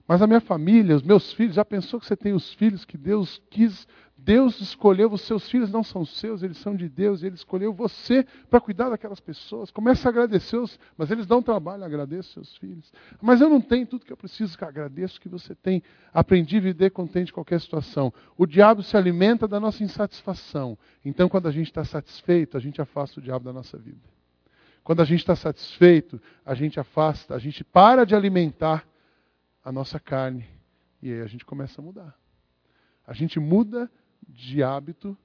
[0.07, 2.99] Mas a minha família, os meus filhos, já pensou que você tem os filhos que
[2.99, 3.87] Deus quis
[4.25, 8.25] Deus escolheu, os seus filhos não são seus, eles são de Deus, ele escolheu você
[8.49, 9.71] para cuidar daquelas pessoas.
[9.71, 12.93] Comece a agradecer, os, mas eles dão trabalho, agradeço seus filhos.
[13.21, 15.83] Mas eu não tenho tudo que eu preciso, que agradeço que você tem.
[16.15, 18.13] Aprendi a viver contente em qualquer situação.
[18.37, 20.79] O diabo se alimenta da nossa insatisfação.
[21.05, 24.22] Então, quando a gente está satisfeito, a gente afasta o diabo da nossa vida.
[24.85, 28.87] Quando a gente está satisfeito, a gente afasta, a gente para de alimentar
[29.65, 30.45] a nossa carne.
[31.01, 32.17] E aí a gente começa a mudar.
[33.07, 33.91] A gente muda
[34.29, 35.17] de hábito,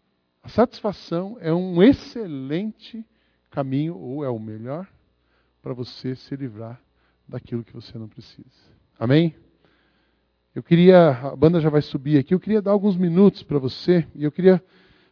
[0.43, 3.05] a satisfação é um excelente
[3.49, 4.87] caminho, ou é o melhor,
[5.61, 6.79] para você se livrar
[7.27, 8.45] daquilo que você não precisa.
[8.99, 9.35] Amém?
[10.53, 14.07] Eu queria, a banda já vai subir aqui, eu queria dar alguns minutos para você,
[14.15, 14.63] e eu queria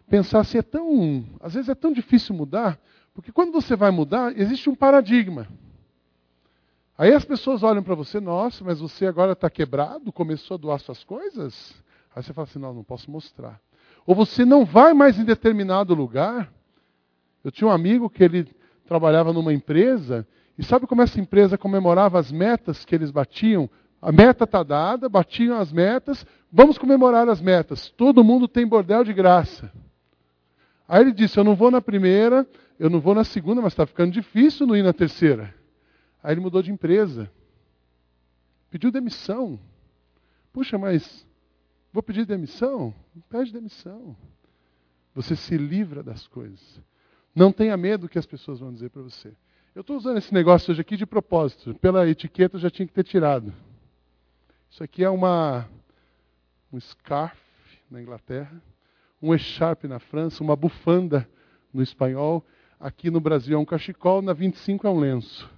[0.09, 2.79] pensar se é tão, às vezes é tão difícil mudar,
[3.15, 5.47] porque quando você vai mudar, existe um paradigma.
[6.97, 10.79] Aí as pessoas olham para você, nossa, mas você agora está quebrado, começou a doar
[10.79, 11.73] suas coisas?
[12.13, 13.59] Aí você fala assim, não, não posso mostrar.
[14.05, 16.51] Ou você não vai mais em determinado lugar.
[17.41, 18.53] Eu tinha um amigo que ele
[18.85, 23.69] trabalhava numa empresa, e sabe como essa empresa comemorava as metas que eles batiam?
[24.01, 27.89] A meta está dada, batiam as metas, vamos comemorar as metas.
[27.91, 29.71] Todo mundo tem bordel de graça.
[30.87, 32.47] Aí ele disse: Eu não vou na primeira,
[32.77, 35.53] eu não vou na segunda, mas está ficando difícil não ir na terceira.
[36.21, 37.31] Aí ele mudou de empresa.
[38.69, 39.59] Pediu demissão.
[40.51, 41.25] Puxa, mas
[41.95, 42.93] Vou pedir demissão?
[43.29, 44.17] Pede demissão.
[45.13, 46.81] Você se livra das coisas.
[47.33, 49.33] Não tenha medo do que as pessoas vão dizer para você.
[49.73, 51.73] Eu estou usando esse negócio hoje aqui de propósito.
[51.75, 53.53] Pela etiqueta eu já tinha que ter tirado.
[54.69, 55.69] Isso aqui é uma
[56.69, 57.39] um scarf
[57.89, 58.61] na Inglaterra,
[59.21, 61.25] um echarpe na França, uma bufanda
[61.73, 62.45] no espanhol.
[62.79, 65.49] Aqui no Brasil é um cachecol, na 25 é um lenço.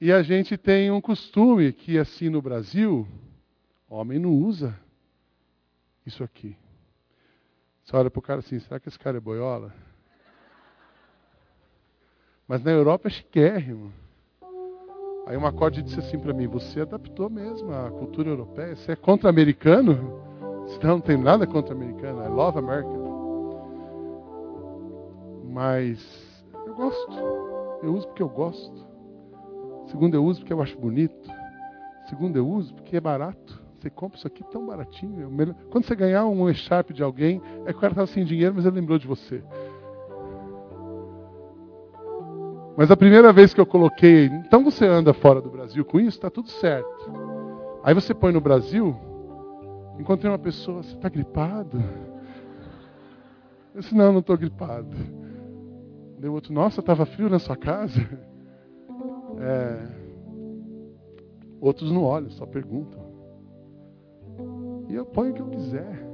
[0.00, 3.08] E a gente tem um costume que, assim, no Brasil,
[3.88, 4.78] homem não usa
[6.04, 6.56] isso aqui.
[7.82, 9.74] Você olha para o cara assim, será que esse cara é boiola?
[12.46, 13.92] Mas na Europa é chiquérrimo.
[15.26, 18.96] Aí uma corda disse assim para mim, você adaptou mesmo à cultura europeia, você é
[18.96, 20.22] contra-americano?
[20.82, 22.90] Não, não tem nada contra americano, I love America.
[25.50, 27.12] Mas eu gosto,
[27.82, 28.84] eu uso porque eu gosto.
[29.86, 31.30] Segundo, eu uso porque eu acho bonito.
[32.08, 33.62] Segundo, eu uso porque é barato.
[33.78, 35.28] Você compra isso aqui tão baratinho.
[35.28, 38.54] É Quando você ganhar um echarpe de alguém, é que o cara estava sem dinheiro,
[38.56, 39.42] mas ele lembrou de você.
[42.76, 46.16] Mas a primeira vez que eu coloquei, então você anda fora do Brasil com isso,
[46.16, 47.12] está tudo certo.
[47.84, 48.96] Aí você põe no Brasil,
[49.98, 51.82] encontrei uma pessoa, você está gripado?
[53.74, 54.96] Eu disse, não, não estou gripado.
[56.18, 58.00] Deu outro, nossa, estava frio na sua casa?
[59.40, 60.04] É...
[61.60, 63.02] Outros não olham, só perguntam.
[64.88, 66.06] E eu ponho o que eu quiser.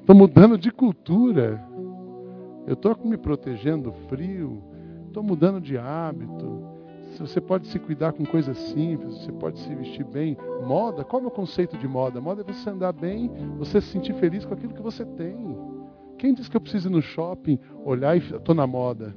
[0.00, 1.62] Estou mudando de cultura.
[2.66, 4.62] Eu estou me protegendo do frio.
[5.06, 6.77] Estou mudando de hábito.
[7.18, 10.36] Você pode se cuidar com coisas simples, você pode se vestir bem.
[10.64, 12.20] Moda, qual é o conceito de moda?
[12.20, 15.36] Moda é você andar bem, você se sentir feliz com aquilo que você tem.
[16.18, 19.14] Quem diz que eu preciso ir no shopping, olhar e estou na moda?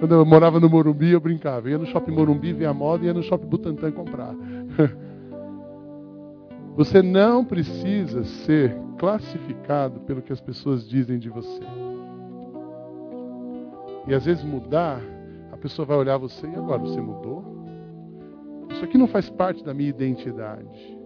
[0.00, 1.70] Quando eu morava no Morumbi, eu brincava.
[1.70, 4.34] ia no shopping Morumbi ver a moda e ia no shopping Butantã comprar.
[6.76, 11.62] Você não precisa ser classificado pelo que as pessoas dizem de você.
[14.08, 15.00] E às vezes mudar,
[15.64, 17.42] pessoa vai olhar você e agora você mudou?
[18.70, 20.98] Isso aqui não faz parte da minha identidade.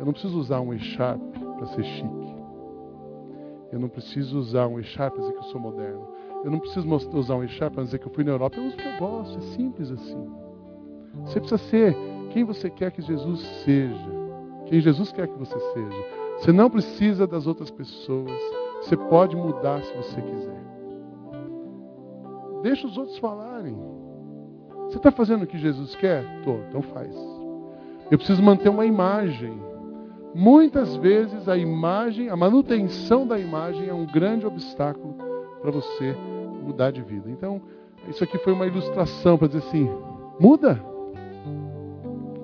[0.00, 2.34] Eu não preciso usar um echarpe para ser chique.
[3.70, 6.08] Eu não preciso usar um echarpe para dizer que eu sou moderno.
[6.42, 8.56] Eu não preciso usar um echarpe para dizer que eu fui na Europa.
[8.56, 9.36] Eu uso o que eu gosto.
[9.36, 10.30] É simples assim.
[11.26, 11.94] Você precisa ser
[12.30, 14.10] quem você quer que Jesus seja.
[14.64, 16.04] Quem Jesus quer que você seja.
[16.38, 18.32] Você não precisa das outras pessoas.
[18.80, 20.73] Você pode mudar se você quiser.
[22.64, 23.76] Deixa os outros falarem.
[24.86, 26.24] Você está fazendo o que Jesus quer?
[26.38, 27.14] Estou, então faz.
[28.10, 29.52] Eu preciso manter uma imagem.
[30.34, 35.14] Muitas vezes a imagem, a manutenção da imagem é um grande obstáculo
[35.60, 36.16] para você
[36.62, 37.30] mudar de vida.
[37.30, 37.60] Então,
[38.08, 39.86] isso aqui foi uma ilustração para dizer assim:
[40.40, 40.82] muda.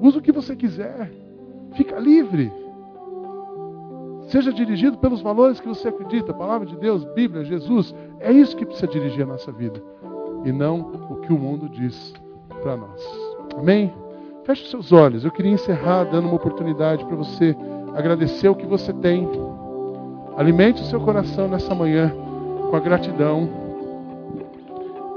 [0.03, 1.11] Usa o que você quiser.
[1.73, 2.53] Fica livre.
[4.29, 7.95] Seja dirigido pelos valores que você acredita, palavra de Deus, Bíblia, Jesus.
[8.19, 9.83] É isso que precisa dirigir a nossa vida.
[10.45, 10.81] E não
[11.11, 12.15] o que o mundo diz
[12.63, 13.01] para nós.
[13.59, 13.93] Amém?
[14.45, 15.25] Feche os seus olhos.
[15.25, 17.57] Eu queria encerrar dando uma oportunidade para você
[17.95, 19.29] agradecer o que você tem.
[20.37, 22.15] Alimente o seu coração nessa manhã
[22.71, 23.49] com a gratidão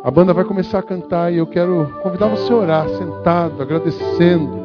[0.04, 4.62] A banda vai começar a cantar e eu quero convidar você a orar, sentado, agradecendo.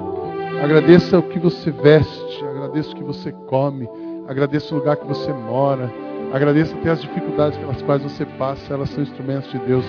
[0.61, 3.89] Agradeça o que você veste, agradeça o que você come,
[4.27, 5.89] agradeça o lugar que você mora,
[6.33, 9.85] agradeça até as dificuldades pelas quais você passa, elas são instrumentos de Deus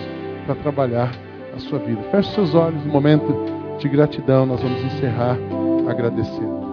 [0.49, 1.11] para trabalhar
[1.55, 2.01] a sua vida.
[2.09, 3.31] Feche seus olhos no momento
[3.77, 5.37] de gratidão, nós vamos encerrar
[5.87, 6.68] agradecendo.